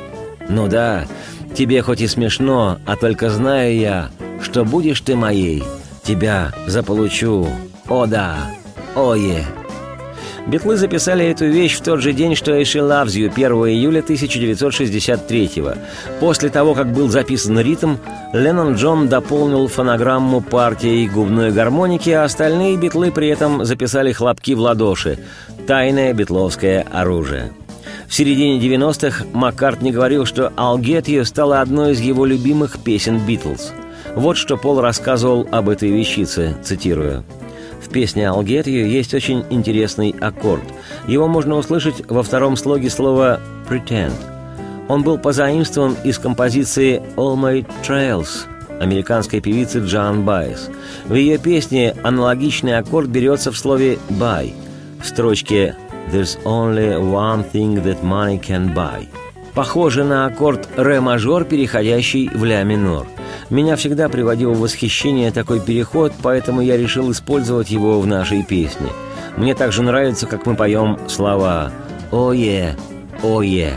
Ну 0.49 0.67
да, 0.67 1.07
тебе 1.55 1.83
хоть 1.83 2.01
и 2.01 2.07
смешно, 2.07 2.79
а 2.87 2.97
только 2.97 3.31
знаю 3.31 3.77
я, 3.77 4.11
что 4.43 4.65
будешь 4.65 5.01
ты 5.01 5.15
моей, 5.15 5.63
тебя 6.03 6.53
заполучу. 6.67 7.49
О 7.89 8.07
да, 8.07 8.37
ое. 8.97 9.45
Битлы 10.51 10.77
записали 10.77 11.25
эту 11.27 11.47
вещь 11.47 11.77
в 11.77 11.81
тот 11.81 12.01
же 12.01 12.13
день, 12.13 12.35
что 12.35 12.53
и 12.57 12.65
«She 12.65 12.81
Loves 12.81 13.15
You» 13.15 13.31
1 13.33 13.53
июля 13.69 14.03
1963 14.03 15.61
-го. 15.61 15.79
После 16.19 16.49
того, 16.49 16.75
как 16.75 16.93
был 16.93 17.09
записан 17.09 17.61
ритм, 17.61 17.99
Леннон 18.33 18.75
Джон 18.75 19.09
дополнил 19.09 19.69
фонограмму 19.69 20.41
партией 20.41 21.07
губной 21.07 21.53
гармоники, 21.53 22.11
а 22.11 22.25
остальные 22.25 22.79
битлы 22.79 23.13
при 23.13 23.29
этом 23.29 23.65
записали 23.65 24.11
хлопки 24.11 24.55
в 24.55 24.59
ладоши. 24.59 25.21
Тайное 25.69 26.13
битловское 26.13 26.85
оружие. 26.91 27.53
В 28.09 28.15
середине 28.15 28.59
90-х 28.59 29.27
Маккартни 29.33 29.93
говорил, 29.93 30.27
что 30.27 30.53
«I'll 30.57 30.81
Get 30.81 31.05
You» 31.05 31.25
стала 31.25 31.61
одной 31.61 31.93
из 31.93 32.01
его 32.01 32.27
любимых 32.27 32.81
песен 32.81 33.21
«Битлз». 33.25 33.73
Вот 34.17 34.37
что 34.37 34.57
Пол 34.57 34.81
рассказывал 34.81 35.47
об 35.53 35.69
этой 35.69 35.93
вещице, 35.93 36.57
цитирую– 36.65 37.23
в 37.83 37.89
песне 37.89 38.25
«I'll 38.25 38.45
Get 38.45 38.65
You» 38.65 38.87
есть 38.87 39.15
очень 39.15 39.45
интересный 39.51 40.15
аккорд. 40.21 40.65
Его 41.07 41.29
можно 41.29 41.57
услышать 41.57 42.09
во 42.09 42.23
втором 42.23 42.57
слоге 42.57 42.91
слова 42.91 43.41
«pretend». 43.69 44.13
Он 44.89 45.03
был 45.03 45.19
позаимствован 45.19 45.97
из 46.05 46.19
композиции 46.19 47.03
«All 47.17 47.37
My 47.37 47.67
Trails» 47.87 48.47
американской 48.81 49.41
певицы 49.41 49.81
Джан 49.81 50.25
Байес. 50.25 50.71
В 51.05 51.15
ее 51.15 51.39
песне 51.39 51.95
аналогичный 52.03 52.79
аккорд 52.79 53.09
берется 53.09 53.53
в 53.53 53.59
слове 53.59 53.99
«buy» 54.09 54.53
в 55.03 55.07
строчке 55.07 55.77
«There's 56.13 56.43
only 56.45 56.99
one 56.99 57.45
thing 57.53 57.83
that 57.85 58.03
money 58.03 58.41
can 58.41 58.75
buy». 58.75 59.07
Похоже 59.55 60.05
на 60.05 60.27
аккорд 60.27 60.69
ре-мажор, 60.77 61.45
переходящий 61.45 62.31
в 62.33 62.45
ля 62.45 62.63
минор– 62.63 63.07
меня 63.51 63.77
всегда 63.77 64.09
приводил 64.09 64.53
в 64.53 64.61
восхищение 64.61 65.33
такой 65.33 65.61
переход, 65.61 66.13
поэтому 66.23 66.61
я 66.61 66.77
решил 66.77 67.11
использовать 67.11 67.71
его 67.71 68.01
в 68.01 68.07
нашей 68.07 68.45
песне. 68.45 68.89
Мне 69.37 69.55
также 69.55 69.83
нравится, 69.83 70.27
как 70.27 70.47
мы 70.47 70.55
поем 70.55 70.99
слова 71.09 71.73
«Ое», 72.13 72.77
«Ое». 73.23 73.73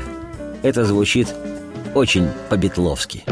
Это 0.62 0.86
звучит 0.86 1.34
очень 1.94 2.28
по-бетловски. 2.50 3.24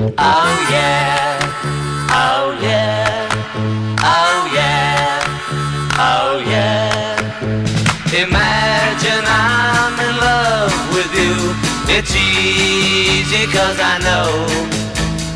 It's 11.93 12.15
easy 12.15 13.45
cause 13.51 13.77
I 13.79 13.99
know 13.99 14.80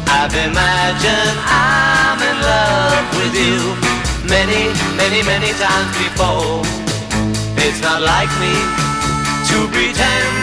I've 0.08 0.34
imagined 0.34 1.38
I'm 1.45 2.20
in 2.22 2.38
love 2.41 3.06
with 3.18 3.34
you 3.36 3.62
many, 4.28 4.74
many, 4.97 5.22
many 5.24 5.51
times 5.58 5.93
before. 5.97 6.62
It's 7.62 7.82
not 7.82 8.01
like 8.01 8.30
me 8.41 8.56
to 9.49 9.58
pretend, 9.74 10.36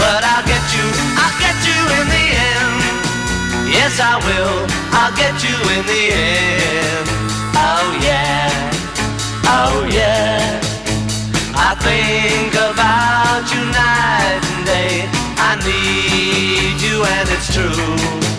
but 0.00 0.20
I'll 0.24 0.46
get 0.46 0.64
you, 0.76 0.86
I'll 1.20 1.36
get 1.40 1.56
you 1.68 1.80
in 2.00 2.06
the 2.08 2.26
end. 2.34 2.76
Yes, 3.68 4.00
I 4.00 4.16
will, 4.24 4.56
I'll 4.92 5.14
get 5.16 5.34
you 5.42 5.56
in 5.74 5.82
the 5.84 6.04
end. 6.12 7.06
Oh 7.56 7.88
yeah, 8.00 8.50
oh 9.44 9.88
yeah. 9.90 10.60
I 11.56 11.74
think 11.86 12.52
about 12.54 13.46
you 13.52 13.62
night 13.72 14.42
and 14.52 14.66
day. 14.66 15.08
I 15.38 15.56
need 15.64 16.82
you 16.82 17.04
and 17.04 17.28
it's 17.30 17.52
true. 17.54 18.33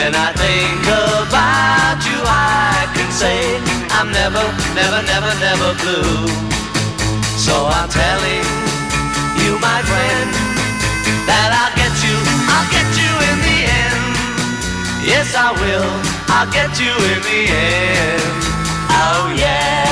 When 0.00 0.14
I 0.16 0.32
think 0.32 0.80
about 0.88 2.00
you, 2.08 2.20
I 2.24 2.88
can 2.96 3.10
say 3.12 3.60
I'm 3.92 4.08
never, 4.10 4.40
never, 4.72 5.00
never, 5.04 5.32
never 5.44 5.70
blue. 5.76 6.24
So 7.36 7.68
I'm 7.68 7.86
telling 7.92 8.46
you, 9.44 9.60
my 9.60 9.80
friend, 9.84 10.28
that 11.28 11.52
I'll 11.52 11.74
get 11.76 11.92
you, 12.00 12.16
I'll 12.48 12.70
get 12.72 12.88
you 12.96 13.12
in 13.28 13.36
the 13.44 13.58
end. 13.68 14.02
Yes, 15.04 15.36
I 15.36 15.52
will, 15.60 15.92
I'll 16.32 16.48
get 16.48 16.72
you 16.80 16.94
in 17.12 17.20
the 17.20 17.40
end. 17.52 18.24
Oh 19.04 19.28
yeah, 19.36 19.84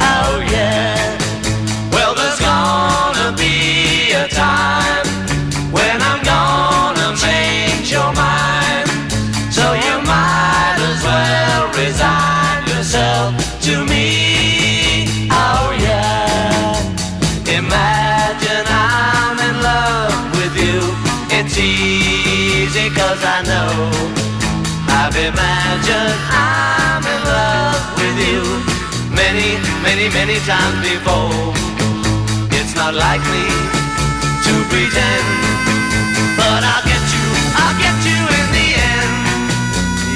oh 0.00 0.40
yeah. 0.50 0.99
I'm 26.28 27.02
in 27.04 27.22
love 27.24 27.84
with 27.96 28.16
you 28.20 28.42
many, 29.14 29.56
many, 29.82 30.06
many 30.12 30.38
times 30.44 30.78
before. 30.84 31.54
It's 32.58 32.74
not 32.74 32.94
like 32.94 33.22
me 33.34 33.46
to 34.46 34.54
pretend, 34.70 35.26
but 36.36 36.60
I'll 36.64 36.84
get 36.84 37.04
you, 37.14 37.26
I'll 37.56 37.78
get 37.80 37.96
you 38.04 38.20
in 38.38 38.46
the 38.56 38.68
end. 38.92 39.14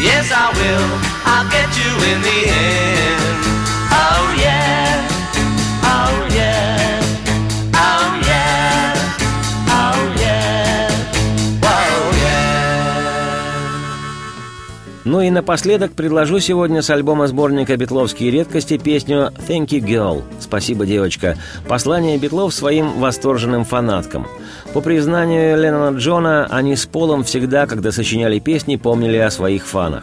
Yes, 0.03 0.33
I 0.33 0.47
will, 0.59 0.89
I'll 1.25 1.49
get 1.51 1.71
you 1.81 1.91
in 2.11 2.19
the 2.29 2.39
end. 2.53 3.39
Oh, 3.91 4.35
yeah. 4.39 4.94
Ну 15.15 15.21
и 15.21 15.31
напоследок 15.31 15.93
предложу 15.93 16.41
сегодня 16.41 16.83
с 16.83 16.91
альбома 16.91 17.29
сборника 17.29 17.77
«Битловские 17.77 18.33
редкости» 18.33 18.79
песню 18.79 19.31
«Thank 19.47 19.69
you, 19.69 19.79
girl»– 19.79 20.25
«Спасибо, 20.41 20.87
девочка»– 20.87 21.37
послание 21.69 22.19
Битлов 22.19 22.53
своим 22.53 22.99
восторженным 22.99 23.65
фанаткам. 23.65 24.27
По 24.73 24.81
признанию 24.81 25.57
Леннона 25.57 25.97
Джона, 25.97 26.49
они 26.51 26.75
с 26.75 26.87
Полом 26.87 27.23
всегда, 27.23 27.69
когда 27.69 27.93
сочиняли 27.93 28.41
песни, 28.41 28.75
помнили 28.75 29.19
о 29.19 29.31
своих 29.31 29.67
фанах. 29.67 30.03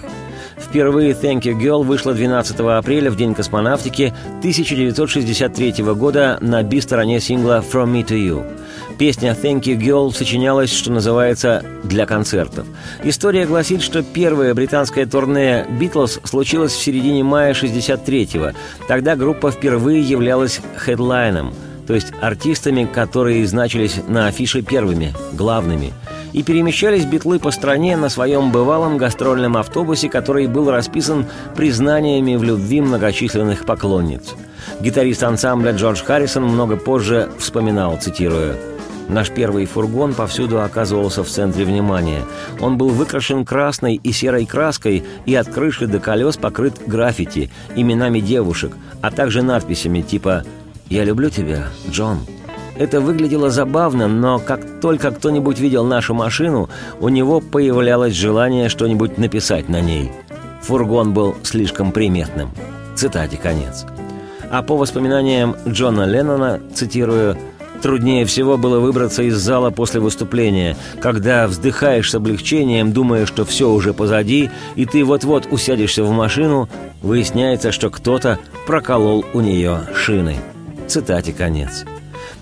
Впервые 0.58 1.12
«Thank 1.12 1.42
You 1.42 1.60
Girl» 1.60 1.84
вышла 1.84 2.14
12 2.14 2.58
апреля 2.62 3.12
в 3.12 3.18
День 3.18 3.34
космонавтики 3.34 4.14
1963 4.38 5.84
года 5.94 6.38
на 6.40 6.64
би-стороне 6.64 7.20
сингла 7.20 7.62
«From 7.70 7.92
Me 7.92 8.08
to 8.08 8.16
You». 8.16 8.46
Песня 8.98 9.36
«Thank 9.42 9.62
You 9.64 9.78
Girl» 9.78 10.14
сочинялась, 10.14 10.72
что 10.72 10.92
называется, 10.92 11.64
для 11.84 12.06
концертов. 12.06 12.66
История 13.04 13.46
гласит, 13.46 13.82
что 13.82 14.04
первое 14.04 14.54
британское 14.54 15.06
турне 15.06 15.66
«Битлз» 15.80 16.20
случилось 16.24 16.74
в 16.74 16.82
середине 16.82 17.24
мая 17.24 17.54
63-го. 17.54 18.52
Тогда 18.88 19.16
группа 19.16 19.52
впервые 19.52 20.02
являлась 20.02 20.62
хедлайном, 20.78 21.54
то 21.88 21.96
есть 21.96 22.14
артистами, 22.22 22.86
которые 22.86 23.48
значились 23.48 23.96
на 24.08 24.28
афише 24.28 24.62
первыми, 24.62 25.14
главными– 25.34 25.94
и 26.34 26.44
перемещались 26.44 27.06
битлы 27.06 27.40
по 27.40 27.52
стране 27.52 27.98
на 27.98 28.10
своем 28.10 28.52
бывалом 28.52 28.98
гастрольном 28.98 29.58
автобусе, 29.58 30.10
который 30.10 30.48
был 30.48 30.70
расписан 30.72 31.26
признаниями 31.56 32.36
в 32.36 32.44
любви 32.44 32.82
многочисленных 32.82 33.66
поклонниц. 33.66 34.34
Гитарист 34.80 35.24
ансамбля 35.24 35.72
Джордж 35.72 36.04
Харрисон 36.04 36.44
много 36.44 36.78
позже 36.78 37.30
вспоминал, 37.40 37.98
цитируя, 38.00 38.56
Наш 39.12 39.30
первый 39.30 39.66
фургон 39.66 40.14
повсюду 40.14 40.62
оказывался 40.62 41.26
в 41.26 41.28
центре 41.28 41.66
внимания. 41.66 42.24
Он 42.62 42.78
был 42.78 42.88
выкрашен 42.88 43.44
красной 43.44 43.96
и 43.96 44.14
серой 44.14 44.46
краской 44.46 45.04
и 45.26 45.36
от 45.36 45.50
крыши 45.50 45.86
до 45.86 46.00
колес 46.00 46.38
покрыт 46.38 46.82
граффити, 46.88 47.52
именами 47.76 48.22
девушек, 48.22 48.72
а 49.02 49.12
также 49.12 49.42
надписями 49.42 50.02
типа 50.02 50.44
«Я 50.90 51.04
люблю 51.04 51.30
тебя, 51.30 51.68
Джон». 51.90 52.20
Это 52.78 53.02
выглядело 53.02 53.50
забавно, 53.50 54.08
но 54.08 54.40
как 54.40 54.80
только 54.80 55.12
кто-нибудь 55.12 55.60
видел 55.60 55.84
нашу 55.84 56.14
машину, 56.14 56.70
у 57.02 57.10
него 57.10 57.42
появлялось 57.42 58.14
желание 58.14 58.70
что-нибудь 58.70 59.18
написать 59.18 59.68
на 59.68 59.82
ней. 59.82 60.10
Фургон 60.62 61.14
был 61.14 61.36
слишком 61.44 61.92
приметным. 61.92 62.52
Цитате 62.96 63.36
конец. 63.36 63.86
А 64.50 64.64
по 64.64 64.78
воспоминаниям 64.78 65.56
Джона 65.68 66.06
Леннона, 66.06 66.62
цитирую, 66.74 67.38
Труднее 67.82 68.26
всего 68.26 68.58
было 68.58 68.80
выбраться 68.80 69.24
из 69.24 69.36
зала 69.38 69.72
после 69.72 70.00
выступления, 70.00 70.78
когда 71.00 71.48
вздыхаешь 71.48 72.12
с 72.12 72.16
облегчением, 72.16 72.94
думая, 72.94 73.26
что 73.26 73.44
все 73.44 73.70
уже 73.72 73.94
позади, 73.94 74.52
и 74.76 74.86
ты 74.86 75.04
вот-вот 75.04 75.48
усядешься 75.50 76.04
в 76.04 76.12
машину, 76.12 76.70
выясняется, 77.02 77.72
что 77.72 77.90
кто-то 77.90 78.38
проколол 78.68 79.26
у 79.34 79.42
нее 79.42 79.82
шины. 79.96 80.36
Цитате 80.88 81.34
конец. 81.34 81.86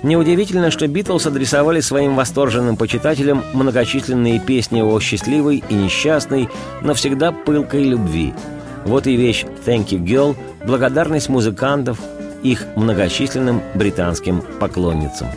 Неудивительно, 0.04 0.72
что 0.72 0.88
Битлз 0.88 1.28
адресовали 1.28 1.80
своим 1.80 2.16
восторженным 2.16 2.76
почитателям 2.76 3.44
многочисленные 3.54 4.40
песни 4.40 4.82
о 4.82 5.00
счастливой 5.00 5.64
и 5.70 5.74
несчастной, 5.74 6.50
но 6.82 6.94
всегда 6.94 7.32
пылкой 7.32 7.84
любви. 7.84 8.34
Вот 8.86 9.08
и 9.08 9.16
вещь 9.16 9.46
«Thank 9.66 9.90
you, 9.90 10.00
girl»– 10.00 10.36
благодарность 10.66 11.30
музыкантов 11.30 12.00
их 12.44 12.66
многочисленным 12.76 13.62
британским 13.74 14.44
поклонницам. 14.60 15.28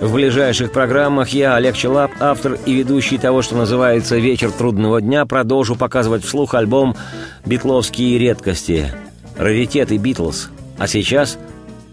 В 0.00 0.14
ближайших 0.14 0.72
программах 0.72 1.28
я, 1.30 1.56
Олег 1.56 1.76
Челап, 1.76 2.10
автор 2.20 2.58
и 2.64 2.72
ведущий 2.72 3.18
того, 3.18 3.42
что 3.42 3.56
называется 3.56 4.16
«Вечер 4.16 4.50
трудного 4.50 5.00
дня», 5.00 5.26
продолжу 5.26 5.76
показывать 5.76 6.24
вслух 6.24 6.54
альбом 6.54 6.96
«Битловские 7.44 8.18
редкости», 8.18 8.94
раритеты 9.36 9.98
Битлз. 9.98 10.50
А 10.78 10.86
сейчас– 10.86 11.38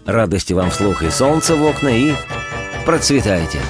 Радости 0.08 0.54
вам 0.54 0.70
вслух 0.70 1.02
и 1.02 1.10
солнца 1.10 1.54
в 1.54 1.62
окна, 1.66 1.88
и 1.88 2.14
процветайте! 2.86 3.60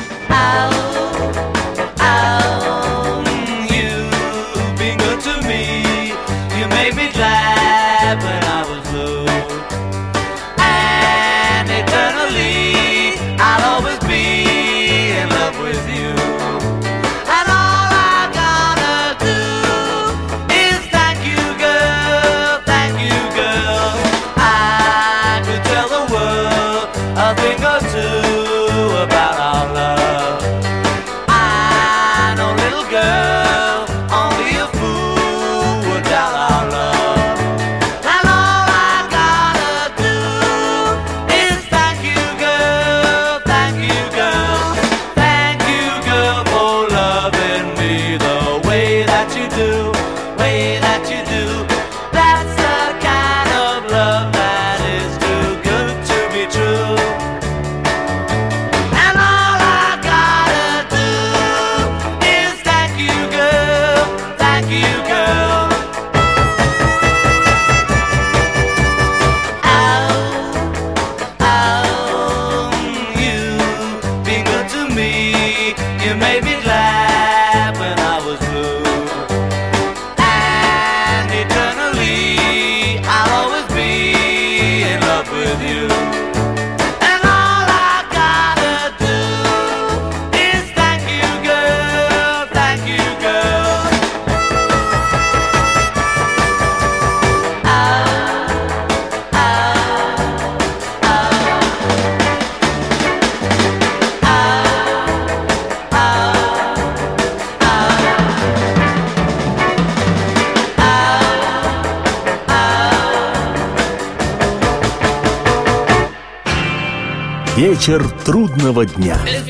Вечер 117.89 118.11
трудного 118.27 118.85
дня. 118.85 119.17
It's 119.25 119.47